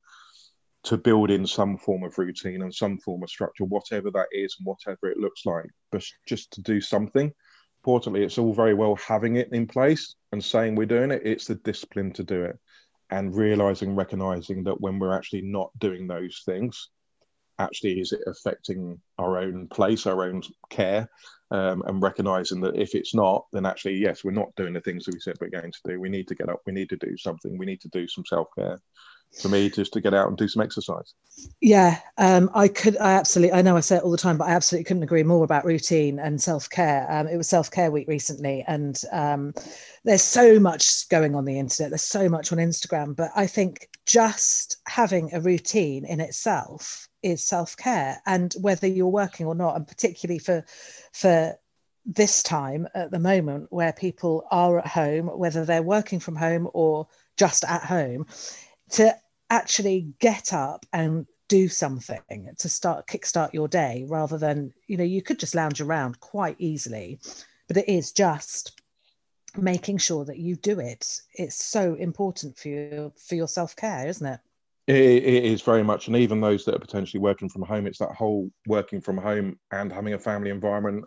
to 0.85 0.97
build 0.97 1.31
in 1.31 1.47
some 1.47 1.77
form 1.79 2.05
of 2.05 2.19
routine 2.19 2.63
and 2.63 2.75
some 2.75 2.99
form 2.99 3.23
of 3.23 3.31
structure 3.31 3.65
whatever 3.65 4.11
that 4.11 4.27
is 4.33 4.57
and 4.59 4.67
whatever 4.67 5.11
it 5.11 5.19
looks 5.19 5.47
like 5.47 5.67
but 5.91 6.05
just 6.27 6.51
to 6.53 6.63
do 6.63 6.81
something. 6.81 7.33
Importantly 7.81 8.25
it's 8.25 8.39
all 8.39 8.53
very 8.53 8.75
well 8.75 8.97
having 8.97 9.37
it 9.37 9.53
in 9.53 9.67
place 9.67 10.15
and 10.33 10.43
saying 10.43 10.75
we're 10.75 10.87
doing 10.87 11.11
it. 11.11 11.23
It's 11.25 11.47
the 11.47 11.57
discipline 11.57 12.13
to 12.13 12.23
do 12.23 12.43
it 12.45 12.59
and 13.11 13.35
realizing 13.35 13.95
recognizing 13.95 14.65
that 14.65 14.81
when 14.81 14.99
we're 14.99 15.17
actually 15.17 15.43
not 15.43 15.71
doing 15.79 16.07
those 16.07 16.43
things 16.45 16.89
actually 17.59 18.01
is 18.01 18.13
it 18.13 18.21
affecting 18.27 19.01
our 19.19 19.39
own 19.39 19.69
place, 19.69 20.07
our 20.07 20.25
own 20.25 20.43
care, 20.71 21.09
um, 21.51 21.83
and 21.87 22.03
recognizing 22.03 22.61
that 22.61 22.77
if 22.77 22.95
it's 22.95 23.15
not, 23.15 23.47
then 23.53 23.67
actually, 23.67 23.95
yes, 23.95 24.25
we're 24.25 24.33
not 24.33 24.55
doing 24.57 24.73
the 24.73 24.81
things 24.81 25.05
that 25.05 25.15
we 25.15 25.21
said 25.21 25.37
we're 25.41 25.49
going 25.49 25.73
to 25.73 25.79
do. 25.85 26.01
We 26.01 26.09
need 26.09 26.29
to 26.29 26.35
get 26.35 26.49
up, 26.49 26.61
we 26.67 26.73
need 26.73 26.89
to 26.91 26.97
do 26.97 27.17
something, 27.17 27.57
we 27.57 27.67
need 27.67 27.81
to 27.83 27.89
do 27.89 28.09
some 28.09 28.25
self 28.25 28.49
care. 28.59 28.81
For 29.41 29.49
me, 29.49 29.69
just 29.69 29.93
to 29.95 30.01
get 30.01 30.15
out 30.15 30.29
and 30.29 30.37
do 30.37 30.47
some 30.47 30.63
exercise. 30.63 31.13
Yeah, 31.61 31.99
um, 32.19 32.51
I 32.55 32.69
could. 32.69 32.97
I 32.99 33.15
absolutely. 33.15 33.53
I 33.53 33.63
know 33.63 33.77
I 33.77 33.81
say 33.81 33.97
it 33.97 34.03
all 34.03 34.13
the 34.13 34.17
time, 34.17 34.39
but 34.39 34.49
I 34.49 34.53
absolutely 34.53 34.85
couldn't 34.85 35.03
agree 35.03 35.25
more 35.25 35.45
about 35.45 35.65
routine 35.65 36.19
and 36.21 36.41
self 36.41 36.71
care. 36.71 37.07
Um, 37.11 37.27
it 37.27 37.37
was 37.37 37.49
self 37.49 37.71
care 37.71 37.91
week 37.91 38.07
recently, 38.07 38.65
and 38.69 39.01
um, 39.13 39.53
there's 40.05 40.23
so 40.23 40.61
much 40.61 41.09
going 41.09 41.35
on 41.35 41.45
the 41.45 41.59
internet. 41.59 41.91
There's 41.91 42.03
so 42.03 42.29
much 42.29 42.53
on 42.53 42.59
Instagram, 42.59 43.17
but 43.17 43.31
I 43.35 43.47
think 43.47 43.89
just 44.07 44.77
having 44.87 45.35
a 45.35 45.41
routine 45.41 46.05
in 46.05 46.21
itself 46.21 47.09
is 47.23 47.43
self-care 47.43 48.21
and 48.27 48.55
whether 48.61 48.87
you're 48.87 49.09
working 49.09 49.47
or 49.47 49.55
not 49.55 49.77
and 49.77 49.89
particularly 49.89 50.39
for 50.39 50.63
for 51.13 51.55
this 52.05 52.43
time 52.43 52.87
at 52.95 53.11
the 53.11 53.19
moment 53.19 53.67
where 53.71 53.95
people 53.95 54.47
are 54.51 54.79
at 54.79 54.87
home 54.87 55.27
whether 55.27 55.65
they're 55.65 55.83
working 55.83 56.21
from 56.21 56.37
home 56.37 56.69
or 56.75 57.09
just 57.39 57.65
at 57.65 57.83
home 57.83 58.27
to 58.91 59.17
actually 59.51 60.13
get 60.21 60.53
up 60.53 60.87
and 60.93 61.27
do 61.49 61.69
something 61.69 62.49
to 62.59 62.69
start 62.69 63.07
kickstart 63.07 63.53
your 63.53 63.69
day 63.69 64.05
rather 64.09 64.39
than 64.39 64.73
you 64.87 64.97
know 64.97 65.05
you 65.05 65.23
could 65.23 65.39
just 65.39 65.55
lounge 65.55 65.81
around 65.81 66.19
quite 66.21 66.57
easily 66.59 67.19
but 67.69 67.77
it 67.77 67.89
is 67.89 68.13
just 68.13 68.81
making 69.57 69.99
sure 69.99 70.25
that 70.25 70.39
you 70.39 70.57
do 70.57 70.81
it 70.81 71.21
it's 71.35 71.63
so 71.63 71.95
important 71.95 72.57
for 72.57 72.69
you 72.69 73.13
for 73.17 73.35
your 73.35 73.47
self-care 73.47 74.09
isn't 74.09 74.27
it 74.27 74.41
it, 74.87 74.97
it 74.97 75.45
is 75.45 75.63
very 75.63 75.83
much, 75.83 76.09
and 76.09 76.17
even 76.17 76.41
those 76.41 76.65
that 76.65 76.75
are 76.75 76.81
potentially 76.81 77.21
working 77.21 77.49
from 77.49 77.63
home, 77.63 77.87
it's 77.87 77.99
that 78.01 78.13
whole 78.13 78.51
working 78.67 79.01
from 79.01 79.17
home 79.17 79.59
and 79.71 79.91
having 79.91 80.13
a 80.13 80.19
family 80.19 80.51
environment 80.51 81.07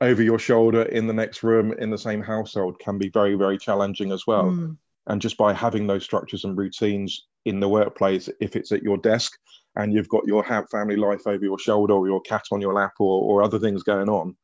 over 0.00 0.22
your 0.22 0.38
shoulder 0.38 0.82
in 0.82 1.08
the 1.08 1.12
next 1.12 1.42
room 1.42 1.72
in 1.72 1.90
the 1.90 1.98
same 1.98 2.22
household 2.22 2.78
can 2.78 2.98
be 2.98 3.08
very, 3.08 3.34
very 3.34 3.58
challenging 3.58 4.12
as 4.12 4.28
well. 4.28 4.44
Mm. 4.44 4.76
And 5.08 5.20
just 5.20 5.36
by 5.36 5.52
having 5.52 5.86
those 5.86 6.04
structures 6.04 6.44
and 6.44 6.56
routines 6.56 7.26
in 7.46 7.60
the 7.60 7.68
workplace, 7.68 8.28
if 8.40 8.56
it's 8.56 8.72
at 8.72 8.82
your 8.82 8.98
desk 8.98 9.32
and 9.76 9.92
you've 9.92 10.08
got 10.08 10.26
your 10.26 10.44
family 10.44 10.96
life 10.96 11.26
over 11.26 11.44
your 11.44 11.58
shoulder 11.58 11.94
or 11.94 12.08
your 12.08 12.20
cat 12.20 12.42
on 12.50 12.60
your 12.60 12.74
lap 12.74 12.92
or, 12.98 13.22
or 13.22 13.42
other 13.42 13.58
things 13.58 13.82
going 13.84 14.08
on, 14.08 14.36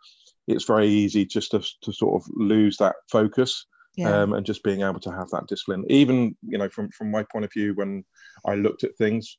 it's 0.47 0.65
very 0.65 0.88
easy 0.88 1.27
just 1.27 1.51
to, 1.51 1.61
to 1.83 1.93
sort 1.93 2.23
of 2.23 2.31
lose 2.35 2.77
that 2.77 2.95
focus 3.11 3.67
yeah. 3.97 4.23
um, 4.23 4.33
and 4.33 4.47
just 4.47 4.62
being 4.62 4.83
able 4.83 5.01
to 5.01 5.11
have 5.11 5.29
that 5.31 5.49
discipline. 5.49 5.85
Even 5.88 6.37
you 6.47 6.59
know, 6.59 6.69
from 6.69 6.91
from 6.91 7.11
my 7.11 7.25
point 7.31 7.45
of 7.45 7.53
view, 7.53 7.75
when 7.75 8.05
I 8.47 8.55
looked 8.55 8.85
at 8.85 8.97
things, 8.97 9.37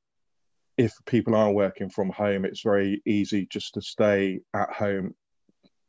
if 0.77 0.93
people 1.05 1.35
are 1.35 1.51
working 1.51 1.89
from 1.89 2.09
home, 2.09 2.45
it's 2.45 2.61
very 2.61 3.01
easy 3.05 3.47
just 3.49 3.73
to 3.75 3.81
stay 3.81 4.41
at 4.53 4.71
home 4.71 5.15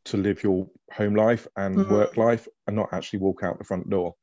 to 0.06 0.16
live 0.16 0.42
your 0.44 0.68
home 0.92 1.14
life 1.14 1.46
and 1.56 1.76
mm-hmm. 1.76 1.92
work 1.92 2.16
life 2.16 2.46
and 2.66 2.76
not 2.76 2.92
actually 2.92 3.18
walk 3.18 3.42
out 3.42 3.58
the 3.58 3.64
front 3.64 3.88
door. 3.90 4.14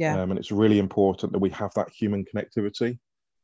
Yeah. 0.00 0.18
Um, 0.18 0.30
and 0.30 0.38
it's 0.40 0.50
really 0.50 0.78
important 0.78 1.32
that 1.32 1.40
we 1.40 1.50
have 1.50 1.74
that 1.74 1.90
human 1.90 2.24
connectivity. 2.24 2.98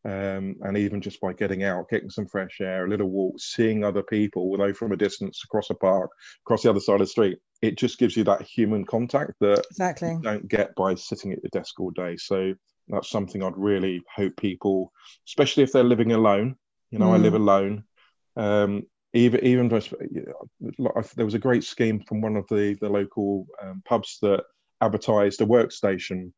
Um, 0.06 0.56
and 0.62 0.78
even 0.78 1.02
just 1.02 1.20
by 1.20 1.34
getting 1.34 1.64
out, 1.64 1.90
getting 1.90 2.08
some 2.08 2.26
fresh 2.26 2.62
air, 2.62 2.86
a 2.86 2.88
little 2.88 3.10
walk, 3.10 3.34
seeing 3.38 3.84
other 3.84 4.02
people, 4.02 4.42
although 4.42 4.72
from 4.72 4.92
a 4.92 4.96
distance 4.96 5.42
across 5.44 5.68
a 5.68 5.74
park, 5.74 6.10
across 6.46 6.62
the 6.62 6.70
other 6.70 6.80
side 6.80 6.94
of 6.94 7.00
the 7.00 7.06
street, 7.08 7.36
it 7.60 7.76
just 7.76 7.98
gives 7.98 8.16
you 8.16 8.24
that 8.24 8.40
human 8.40 8.86
contact 8.86 9.32
that 9.40 9.66
exactly. 9.70 10.12
you 10.12 10.20
don't 10.22 10.48
get 10.48 10.74
by 10.76 10.94
sitting 10.94 11.30
at 11.30 11.42
your 11.42 11.50
desk 11.52 11.78
all 11.78 11.90
day. 11.90 12.16
So 12.16 12.54
that's 12.88 13.10
something 13.10 13.42
I'd 13.42 13.58
really 13.58 14.00
hope 14.14 14.34
people, 14.38 14.92
especially 15.28 15.62
if 15.62 15.72
they're 15.72 15.84
living 15.84 16.12
alone. 16.12 16.56
You 16.90 17.00
know, 17.00 17.08
mm. 17.08 17.14
I 17.14 17.16
live 17.18 17.34
mm. 17.34 17.36
alone. 17.36 17.84
Um, 18.36 18.82
even 19.12 19.44
even 19.44 19.68
there 19.68 21.24
was 21.26 21.34
a 21.34 21.38
great 21.38 21.64
scheme 21.64 22.00
from 22.00 22.22
one 22.22 22.36
of 22.36 22.46
the 22.48 22.78
the 22.80 22.88
local 22.88 23.46
um, 23.62 23.82
pubs 23.84 24.18
that 24.22 24.44
advertised 24.80 25.40
a 25.42 25.46
workstation 25.46 26.32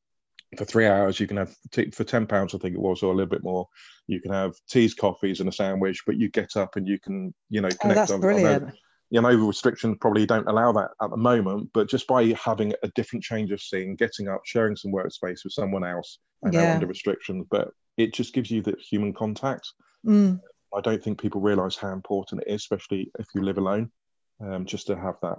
for 0.56 0.64
three 0.64 0.86
hours. 0.86 1.20
You 1.20 1.26
can 1.26 1.36
have 1.36 1.54
for 1.92 2.04
ten 2.04 2.26
pounds, 2.26 2.54
I 2.54 2.58
think 2.58 2.74
it 2.74 2.80
was, 2.80 3.02
or 3.02 3.12
a 3.12 3.16
little 3.16 3.30
bit 3.30 3.44
more. 3.44 3.68
You 4.06 4.20
can 4.20 4.32
have 4.32 4.54
teas, 4.68 4.94
coffees, 4.94 5.40
and 5.40 5.48
a 5.48 5.52
sandwich, 5.52 6.02
but 6.06 6.16
you 6.16 6.30
get 6.30 6.56
up 6.56 6.76
and 6.76 6.86
you 6.86 6.98
can, 6.98 7.34
you 7.50 7.60
know, 7.60 7.68
connect. 7.68 7.84
Oh, 7.84 7.94
that's 7.94 8.10
on, 8.12 8.20
brilliant. 8.20 8.64
On 8.64 8.72
you 9.10 9.22
know, 9.22 9.34
restrictions 9.34 9.96
probably 10.00 10.26
don't 10.26 10.48
allow 10.48 10.72
that 10.72 10.90
at 11.00 11.10
the 11.10 11.16
moment, 11.16 11.70
but 11.72 11.88
just 11.88 12.06
by 12.06 12.24
having 12.42 12.74
a 12.82 12.88
different 12.88 13.24
change 13.24 13.50
of 13.52 13.60
scene, 13.60 13.96
getting 13.96 14.28
up, 14.28 14.42
sharing 14.44 14.76
some 14.76 14.92
workspace 14.92 15.44
with 15.44 15.52
someone 15.52 15.84
else, 15.84 16.18
I 16.44 16.50
know 16.50 16.60
yeah. 16.60 16.74
under 16.74 16.86
restrictions, 16.86 17.46
but 17.50 17.70
it 17.96 18.12
just 18.12 18.34
gives 18.34 18.50
you 18.50 18.62
that 18.62 18.78
human 18.80 19.14
contact. 19.14 19.66
Mm. 20.06 20.40
I 20.74 20.80
don't 20.82 21.02
think 21.02 21.20
people 21.20 21.40
realise 21.40 21.76
how 21.76 21.92
important 21.92 22.42
it 22.42 22.52
is, 22.52 22.60
especially 22.60 23.10
if 23.18 23.26
you 23.34 23.42
live 23.42 23.56
alone, 23.56 23.90
um, 24.40 24.66
just 24.66 24.86
to 24.88 24.96
have 24.96 25.16
that. 25.22 25.38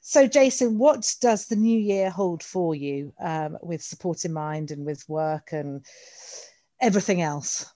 So, 0.00 0.26
Jason, 0.26 0.78
what 0.78 1.14
does 1.20 1.46
the 1.46 1.56
new 1.56 1.78
year 1.78 2.10
hold 2.10 2.42
for 2.42 2.74
you 2.74 3.12
um, 3.20 3.56
with 3.62 3.82
support 3.82 4.24
in 4.24 4.32
mind 4.32 4.70
and 4.70 4.84
with 4.84 5.08
work 5.08 5.52
and 5.52 5.84
everything 6.80 7.22
else? 7.22 7.66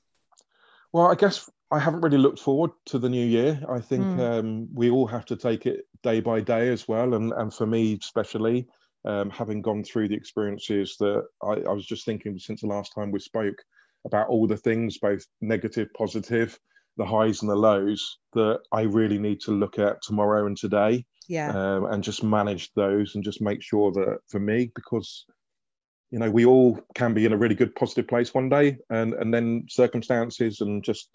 Well, 0.93 1.07
I 1.07 1.15
guess 1.15 1.49
I 1.71 1.79
haven't 1.79 2.01
really 2.01 2.19
looked 2.19 2.41
forward 2.41 2.71
to 2.87 2.99
the 2.99 3.09
new 3.09 3.25
year. 3.25 3.61
I 3.69 3.81
think 3.81 4.05
mm. 4.05 4.21
um, 4.21 4.69
we 4.73 4.91
all 4.91 5.07
have 5.07 5.25
to 5.27 5.37
take 5.37 5.67
it 5.67 5.87
day 6.03 6.21
by 6.21 6.41
day 6.41 6.69
as 6.69 6.87
well. 6.87 7.15
And, 7.15 7.33
and 7.33 7.53
for 7.53 7.67
me, 7.67 7.99
especially, 8.01 8.69
um, 9.05 9.31
having 9.31 9.63
gone 9.63 9.85
through 9.85 10.09
the 10.09 10.15
experiences 10.15 10.97
that 10.99 11.25
I, 11.43 11.53
I, 11.69 11.73
was 11.73 11.87
just 11.87 12.05
thinking 12.05 12.39
since 12.39 12.61
the 12.61 12.67
last 12.67 12.93
time 12.95 13.11
we 13.13 13.21
spoke 13.21 13.63
about 14.05 14.29
all 14.29 14.47
the 14.47 14.57
things, 14.57 14.99
both 14.99 15.25
negative, 15.41 15.89
positive, 15.97 16.59
the 16.97 17.05
highs 17.05 17.43
and 17.43 17.51
the 17.51 17.57
lows, 17.57 18.19
that 18.33 18.61
I 18.73 18.83
really 18.83 19.19
need 19.19 19.41
to 19.41 19.53
look 19.53 19.79
at 19.79 20.03
tomorrow 20.03 20.47
and 20.47 20.57
today. 20.57 21.05
Yeah. 21.29 21.51
Um, 21.51 21.87
and 21.87 22.05
just 22.05 22.23
manage 22.23 22.73
those 22.75 23.15
and 23.15 23.25
just 23.25 23.41
make 23.41 23.63
sure 23.63 23.93
that 23.93 24.19
for 24.29 24.39
me, 24.41 24.71
because 24.75 25.27
you 26.11 26.19
know 26.19 26.31
we 26.31 26.47
all 26.47 26.81
can 26.95 27.15
be 27.15 27.25
in 27.25 27.33
a 27.33 27.37
really 27.37 27.55
good 27.55 27.75
positive 27.75 28.07
place 28.07 28.33
one 28.33 28.49
day 28.49 28.79
and 28.91 29.15
and 29.15 29.35
then 29.35 29.67
circumstances 29.69 30.61
and 30.61 30.85
just 30.85 31.09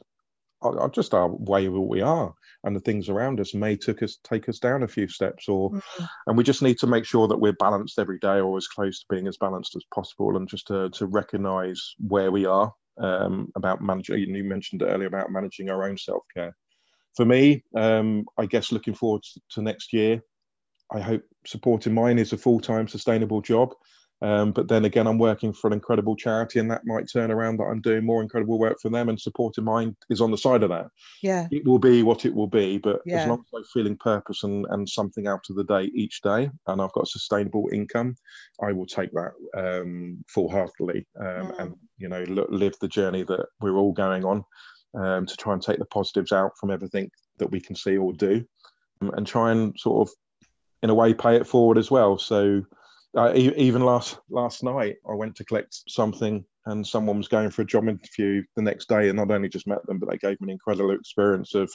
are 0.62 0.90
just 0.90 1.14
our 1.16 1.28
way 1.28 1.66
of 1.66 1.74
what 1.74 1.88
we 1.88 2.02
are 2.02 2.34
and 2.64 2.76
the 2.76 2.80
things 2.82 3.10
around 3.10 3.40
us 3.40 3.56
may 3.56 3.76
took 3.76 4.04
us 4.04 4.18
take 4.24 4.48
us 4.48 4.60
down 4.60 4.84
a 4.84 4.88
few 4.88 5.08
steps 5.08 5.50
or 5.50 5.72
mm-hmm. 5.72 6.04
and 6.28 6.38
we 6.38 6.44
just 6.44 6.62
need 6.62 6.78
to 6.78 6.88
make 6.88 7.06
sure 7.06 7.28
that 7.28 7.40
we're 7.40 7.54
balanced 7.54 7.98
every 7.98 8.20
day 8.20 8.40
or 8.40 8.58
as 8.58 8.68
close 8.68 9.00
to 9.00 9.06
being 9.10 9.28
as 9.28 9.38
balanced 9.38 9.76
as 9.76 9.84
possible 9.94 10.38
and 10.38 10.48
just 10.48 10.68
to, 10.68 10.90
to 10.92 11.08
recognize 11.08 11.96
where 11.98 12.32
we 12.32 12.46
are 12.46 12.72
um, 13.00 13.52
about 13.56 13.82
managing 13.82 14.36
you 14.36 14.44
mentioned 14.44 14.84
earlier 14.84 15.08
about 15.08 15.32
managing 15.32 15.70
our 15.70 15.84
own 15.90 15.98
self-care 15.98 16.56
for 17.16 17.26
me 17.26 17.64
um, 17.76 18.26
i 18.38 18.46
guess 18.46 18.72
looking 18.72 18.94
forward 18.94 19.24
to 19.50 19.62
next 19.62 19.94
year 19.94 20.22
i 20.94 21.00
hope 21.00 21.24
Support 21.48 21.88
in 21.88 21.94
Mind 21.96 22.20
is 22.20 22.34
a 22.34 22.38
full-time 22.38 22.88
sustainable 22.88 23.42
job 23.42 23.74
um, 24.22 24.52
but 24.52 24.68
then 24.68 24.86
again, 24.86 25.08
I'm 25.08 25.18
working 25.18 25.52
for 25.52 25.68
an 25.68 25.74
incredible 25.74 26.16
charity, 26.16 26.60
and 26.60 26.70
that 26.70 26.86
might 26.86 27.10
turn 27.12 27.32
around 27.32 27.58
that 27.58 27.66
I'm 27.66 27.82
doing 27.82 28.06
more 28.06 28.22
incredible 28.22 28.60
work 28.60 28.78
for 28.82 28.90
them, 28.90 29.10
and 29.10 29.20
Support 29.20 29.58
in 29.58 29.64
Mind 29.64 29.96
is 30.10 30.22
on 30.22 30.30
the 30.30 30.38
side 30.38 30.62
of 30.62 30.70
that. 30.70 30.88
Yeah, 31.24 31.48
it 31.52 31.66
will 31.66 31.80
be 31.80 32.04
what 32.04 32.26
it 32.26 32.34
will 32.34 32.48
be, 32.48 32.78
but 32.78 33.02
yeah. 33.06 33.22
as 33.22 33.28
long 33.28 33.40
as 33.40 33.58
I'm 33.58 33.64
feeling 33.74 33.98
purpose 33.98 34.44
and, 34.44 34.66
and 34.70 34.88
something 34.88 35.28
out 35.28 35.46
of 35.50 35.56
the 35.56 35.64
day 35.64 35.90
each 35.96 36.22
day, 36.22 36.50
and 36.68 36.82
I've 36.82 36.94
got 36.94 37.06
a 37.06 37.10
sustainable 37.10 37.68
income, 37.74 38.16
I 38.62 38.72
will 38.74 38.86
take 38.86 39.10
that 39.14 39.32
um, 39.58 40.24
full 40.28 40.52
heartedly 40.52 41.08
um, 41.20 41.26
mm. 41.26 41.60
and 41.60 41.76
you 41.98 42.08
know 42.08 42.24
live 42.50 42.76
the 42.80 42.88
journey 42.88 43.24
that 43.24 43.48
we're 43.60 43.78
all 43.78 43.92
going 43.92 44.24
on 44.24 44.44
um, 44.94 45.26
to 45.26 45.36
try 45.38 45.54
and 45.54 45.62
take 45.62 45.80
the 45.80 45.86
positives 45.86 46.32
out 46.32 46.52
from 46.60 46.72
everything 46.72 47.10
that 47.38 47.52
we 47.52 47.60
can 47.60 47.76
see 47.76 47.98
or 47.98 48.14
do, 48.14 48.46
um, 49.02 49.12
and 49.16 49.26
try 49.26 49.52
and 49.52 49.78
sort 49.80 50.08
of 50.08 50.14
in 50.84 50.90
a 50.90 50.96
way 50.96 51.14
pay 51.14 51.36
it 51.36 51.48
forward 51.48 51.78
as 51.78 51.92
well. 51.92 52.18
So 52.18 52.64
uh, 53.16 53.34
even 53.36 53.82
last 53.82 54.20
last 54.30 54.64
night, 54.64 54.98
I 55.10 55.14
went 55.14 55.36
to 55.36 55.46
collect 55.46 55.82
something, 55.88 56.46
and 56.66 56.86
someone 56.86 57.18
was 57.18 57.28
going 57.28 57.50
for 57.50 57.62
a 57.62 57.66
job 57.66 57.88
interview 57.88 58.44
the 58.56 58.62
next 58.62 58.88
day, 58.88 59.10
and 59.10 59.18
not 59.18 59.32
only 59.32 59.50
just 59.50 59.68
met 59.68 59.86
them, 59.86 60.00
but 60.00 60.10
they 60.10 60.18
gave 60.18 60.40
me 60.40 60.46
an 60.46 60.52
incredible 60.52 60.92
experience 60.92 61.54
of 61.54 61.72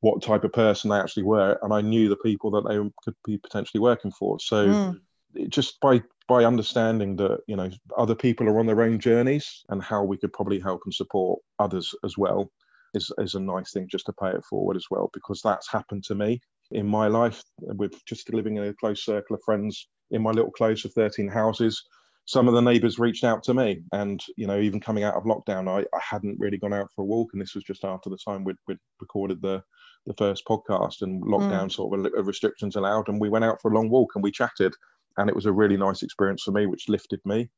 what 0.00 0.22
type 0.22 0.44
of 0.44 0.52
person 0.52 0.90
they 0.90 0.98
actually 0.98 1.22
were, 1.22 1.58
and 1.62 1.72
I 1.72 1.80
knew 1.80 2.08
the 2.08 2.16
people 2.16 2.50
that 2.52 2.68
they 2.68 2.76
could 3.04 3.14
be 3.24 3.38
potentially 3.38 3.80
working 3.80 4.10
for. 4.10 4.40
So, 4.40 4.66
mm. 4.66 5.48
just 5.48 5.78
by 5.80 6.02
by 6.30 6.44
understanding 6.44 7.16
that 7.16 7.40
you 7.48 7.56
know 7.56 7.68
other 7.98 8.14
people 8.14 8.48
are 8.48 8.60
on 8.60 8.66
their 8.66 8.82
own 8.82 9.00
journeys, 9.00 9.64
and 9.68 9.82
how 9.82 10.04
we 10.04 10.16
could 10.16 10.32
probably 10.32 10.60
help 10.60 10.80
and 10.84 10.94
support 10.94 11.40
others 11.58 11.92
as 12.04 12.16
well, 12.16 12.50
is 12.94 13.10
is 13.18 13.34
a 13.34 13.40
nice 13.40 13.72
thing 13.72 13.88
just 13.90 14.06
to 14.06 14.12
pay 14.12 14.30
it 14.30 14.44
forward 14.48 14.76
as 14.76 14.86
well, 14.92 15.10
because 15.12 15.40
that's 15.42 15.68
happened 15.68 16.04
to 16.04 16.14
me 16.14 16.40
in 16.70 16.86
my 16.86 17.08
life 17.08 17.42
with 17.58 17.92
just 18.06 18.32
living 18.32 18.56
in 18.56 18.64
a 18.64 18.74
close 18.74 19.04
circle 19.04 19.34
of 19.34 19.42
friends 19.44 19.88
in 20.12 20.22
my 20.22 20.30
little 20.30 20.52
close 20.52 20.84
of 20.84 20.92
13 20.92 21.26
houses 21.26 21.82
some 22.26 22.46
of 22.46 22.54
the 22.54 22.62
neighbors 22.62 23.00
reached 23.00 23.24
out 23.24 23.42
to 23.42 23.52
me 23.52 23.82
and 23.92 24.22
you 24.36 24.46
know 24.46 24.60
even 24.60 24.78
coming 24.78 25.02
out 25.02 25.14
of 25.14 25.24
lockdown 25.24 25.68
I, 25.68 25.80
I 25.96 26.00
hadn't 26.00 26.38
really 26.38 26.58
gone 26.58 26.72
out 26.72 26.88
for 26.94 27.02
a 27.02 27.04
walk 27.04 27.30
and 27.32 27.42
this 27.42 27.56
was 27.56 27.64
just 27.64 27.84
after 27.84 28.08
the 28.08 28.18
time 28.24 28.44
we'd, 28.44 28.56
we'd 28.68 28.78
recorded 29.00 29.42
the 29.42 29.62
the 30.06 30.14
first 30.14 30.44
podcast 30.46 31.02
and 31.02 31.22
lockdown 31.24 31.64
mm. 31.64 31.72
sort 31.72 32.06
of 32.06 32.26
restrictions 32.26 32.76
allowed 32.76 33.08
and 33.08 33.20
we 33.20 33.28
went 33.28 33.44
out 33.44 33.60
for 33.60 33.72
a 33.72 33.74
long 33.74 33.90
walk 33.90 34.12
and 34.14 34.22
we 34.22 34.30
chatted 34.30 34.74
and 35.20 35.28
it 35.28 35.36
was 35.36 35.46
a 35.46 35.52
really 35.52 35.76
nice 35.76 36.02
experience 36.02 36.42
for 36.42 36.52
me 36.52 36.66
which 36.66 36.88
lifted 36.88 37.20
me 37.24 37.48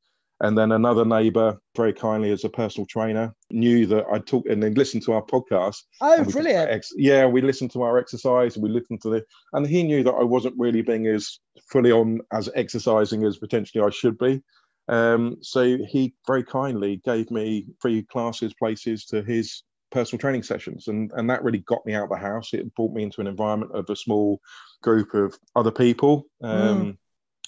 and 0.42 0.59
then 0.59 0.72
another 0.72 1.05
neighbour, 1.05 1.57
very 1.77 1.92
kindly 1.92 2.33
as 2.33 2.42
a 2.42 2.48
personal 2.48 2.85
trainer, 2.87 3.33
knew 3.53 3.87
that 3.87 4.05
I'd 4.12 4.27
talk 4.27 4.44
and 4.48 4.61
then 4.61 4.75
listened 4.75 5.05
to 5.05 5.12
our 5.12 5.22
podcast. 5.22 5.83
Oh, 6.01 6.25
brilliant! 6.25 6.68
Ex- 6.68 6.92
yeah, 6.96 7.27
we 7.27 7.40
listened 7.40 7.70
to 7.72 7.83
our 7.83 7.96
exercise 7.96 8.57
and 8.57 8.64
we 8.64 8.70
listened 8.70 9.01
to 9.03 9.11
the, 9.11 9.25
and 9.53 9.64
he 9.64 9.85
knew 9.85 10.03
that 10.03 10.14
I 10.14 10.25
wasn't 10.25 10.59
really 10.59 10.83
being 10.83 11.07
as 11.07 11.38
fully 11.70 11.92
on 11.92 12.20
as 12.33 12.51
exercising 12.57 13.25
as 13.25 13.38
potentially 13.38 13.85
I 13.85 13.90
should 13.90 14.18
be. 14.18 14.42
Um, 14.88 15.37
so 15.42 15.79
he 15.87 16.12
very 16.27 16.42
kindly 16.42 17.01
gave 17.05 17.31
me 17.31 17.66
free 17.79 18.03
classes, 18.03 18.53
places 18.53 19.05
to 19.07 19.22
his 19.22 19.62
personal 19.92 20.18
training 20.18 20.42
sessions 20.42 20.88
and 20.88 21.12
and 21.16 21.29
that 21.29 21.44
really 21.44 21.59
got 21.59 21.85
me 21.85 21.92
out 21.92 22.05
of 22.05 22.09
the 22.09 22.16
house 22.16 22.55
it 22.55 22.75
brought 22.75 22.94
me 22.94 23.03
into 23.03 23.20
an 23.20 23.27
environment 23.27 23.70
of 23.75 23.85
a 23.90 23.94
small 23.94 24.40
group 24.83 25.12
of 25.12 25.38
other 25.55 25.70
people 25.70 26.25
um, 26.42 26.83
mm. 26.83 26.96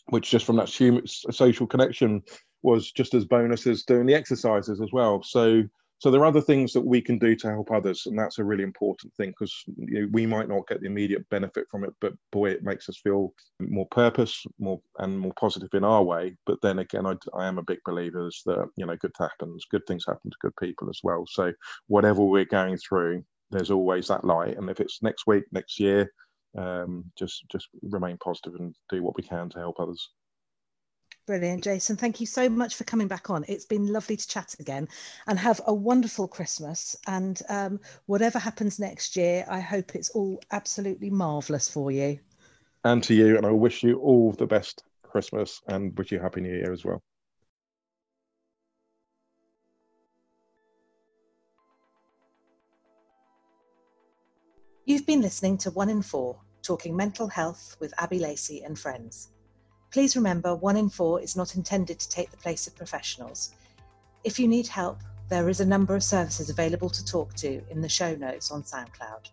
Which 0.06 0.30
just 0.30 0.44
from 0.44 0.56
that 0.56 0.68
social 0.68 1.66
connection 1.66 2.22
was 2.62 2.90
just 2.90 3.14
as 3.14 3.24
bonus 3.24 3.66
as 3.66 3.82
doing 3.82 4.06
the 4.06 4.14
exercises 4.14 4.80
as 4.80 4.90
well. 4.92 5.22
So 5.22 5.64
so 5.98 6.10
there 6.10 6.20
are 6.20 6.26
other 6.26 6.40
things 6.40 6.72
that 6.72 6.84
we 6.84 7.00
can 7.00 7.18
do 7.18 7.34
to 7.36 7.50
help 7.50 7.70
others, 7.70 8.04
and 8.04 8.18
that's 8.18 8.38
a 8.38 8.44
really 8.44 8.64
important 8.64 9.14
thing 9.14 9.30
because 9.30 9.64
you 9.78 10.02
know, 10.02 10.08
we 10.12 10.26
might 10.26 10.48
not 10.48 10.66
get 10.66 10.80
the 10.80 10.86
immediate 10.86 11.26
benefit 11.30 11.66
from 11.70 11.84
it, 11.84 11.94
but 12.00 12.12
boy, 12.30 12.50
it 12.50 12.62
makes 12.62 12.88
us 12.88 13.00
feel 13.02 13.32
more 13.60 13.86
purpose, 13.86 14.44
more 14.58 14.80
and 14.98 15.18
more 15.18 15.32
positive 15.40 15.70
in 15.72 15.84
our 15.84 16.02
way. 16.02 16.36
But 16.44 16.60
then 16.62 16.80
again, 16.80 17.06
I, 17.06 17.14
I 17.34 17.46
am 17.46 17.56
a 17.58 17.62
big 17.62 17.78
believer 17.86 18.28
that 18.44 18.68
you 18.76 18.84
know 18.84 18.96
good 18.96 19.12
happens, 19.18 19.64
good 19.70 19.86
things 19.86 20.04
happen 20.06 20.30
to 20.30 20.36
good 20.42 20.56
people 20.60 20.90
as 20.90 21.00
well. 21.02 21.24
So 21.26 21.52
whatever 21.86 22.22
we're 22.22 22.44
going 22.44 22.76
through, 22.76 23.24
there's 23.50 23.70
always 23.70 24.08
that 24.08 24.24
light, 24.24 24.58
and 24.58 24.68
if 24.68 24.80
it's 24.80 25.02
next 25.02 25.26
week, 25.26 25.44
next 25.52 25.80
year, 25.80 26.12
um, 26.56 27.04
just 27.18 27.44
just 27.50 27.68
remain 27.82 28.16
positive 28.18 28.54
and 28.56 28.74
do 28.88 29.02
what 29.02 29.16
we 29.16 29.22
can 29.22 29.48
to 29.50 29.58
help 29.58 29.80
others. 29.80 30.10
Brilliant, 31.26 31.64
Jason. 31.64 31.96
Thank 31.96 32.20
you 32.20 32.26
so 32.26 32.50
much 32.50 32.74
for 32.74 32.84
coming 32.84 33.08
back 33.08 33.30
on. 33.30 33.46
It's 33.48 33.64
been 33.64 33.86
lovely 33.86 34.16
to 34.16 34.28
chat 34.28 34.54
again 34.60 34.86
and 35.26 35.38
have 35.38 35.58
a 35.66 35.72
wonderful 35.72 36.28
Christmas. 36.28 36.94
And 37.06 37.40
um, 37.48 37.80
whatever 38.04 38.38
happens 38.38 38.78
next 38.78 39.16
year, 39.16 39.46
I 39.48 39.60
hope 39.60 39.94
it's 39.94 40.10
all 40.10 40.38
absolutely 40.52 41.08
marvellous 41.08 41.66
for 41.66 41.90
you. 41.90 42.18
And 42.84 43.02
to 43.04 43.14
you. 43.14 43.38
And 43.38 43.46
I 43.46 43.52
wish 43.52 43.82
you 43.82 43.98
all 44.00 44.32
the 44.32 44.46
best 44.46 44.82
Christmas 45.02 45.62
and 45.68 45.96
wish 45.96 46.12
you 46.12 46.20
Happy 46.20 46.42
New 46.42 46.52
Year 46.52 46.72
as 46.72 46.84
well. 46.84 47.02
You've 54.86 55.06
been 55.06 55.22
listening 55.22 55.56
to 55.58 55.70
One 55.70 55.88
in 55.88 56.02
Four, 56.02 56.38
talking 56.64 56.96
mental 56.96 57.28
health 57.28 57.76
with 57.78 57.94
Abby 57.98 58.18
Lacey 58.18 58.64
and 58.64 58.76
friends. 58.76 59.28
Please 59.92 60.16
remember, 60.16 60.56
one 60.56 60.76
in 60.76 60.88
four 60.88 61.20
is 61.20 61.36
not 61.36 61.54
intended 61.54 62.00
to 62.00 62.08
take 62.08 62.30
the 62.30 62.36
place 62.38 62.66
of 62.66 62.74
professionals. 62.74 63.50
If 64.24 64.40
you 64.40 64.48
need 64.48 64.66
help, 64.66 64.98
there 65.28 65.48
is 65.48 65.60
a 65.60 65.66
number 65.66 65.94
of 65.94 66.02
services 66.02 66.50
available 66.50 66.90
to 66.90 67.04
talk 67.04 67.34
to 67.34 67.62
in 67.70 67.80
the 67.80 67.88
show 67.88 68.16
notes 68.16 68.50
on 68.50 68.62
SoundCloud. 68.62 69.30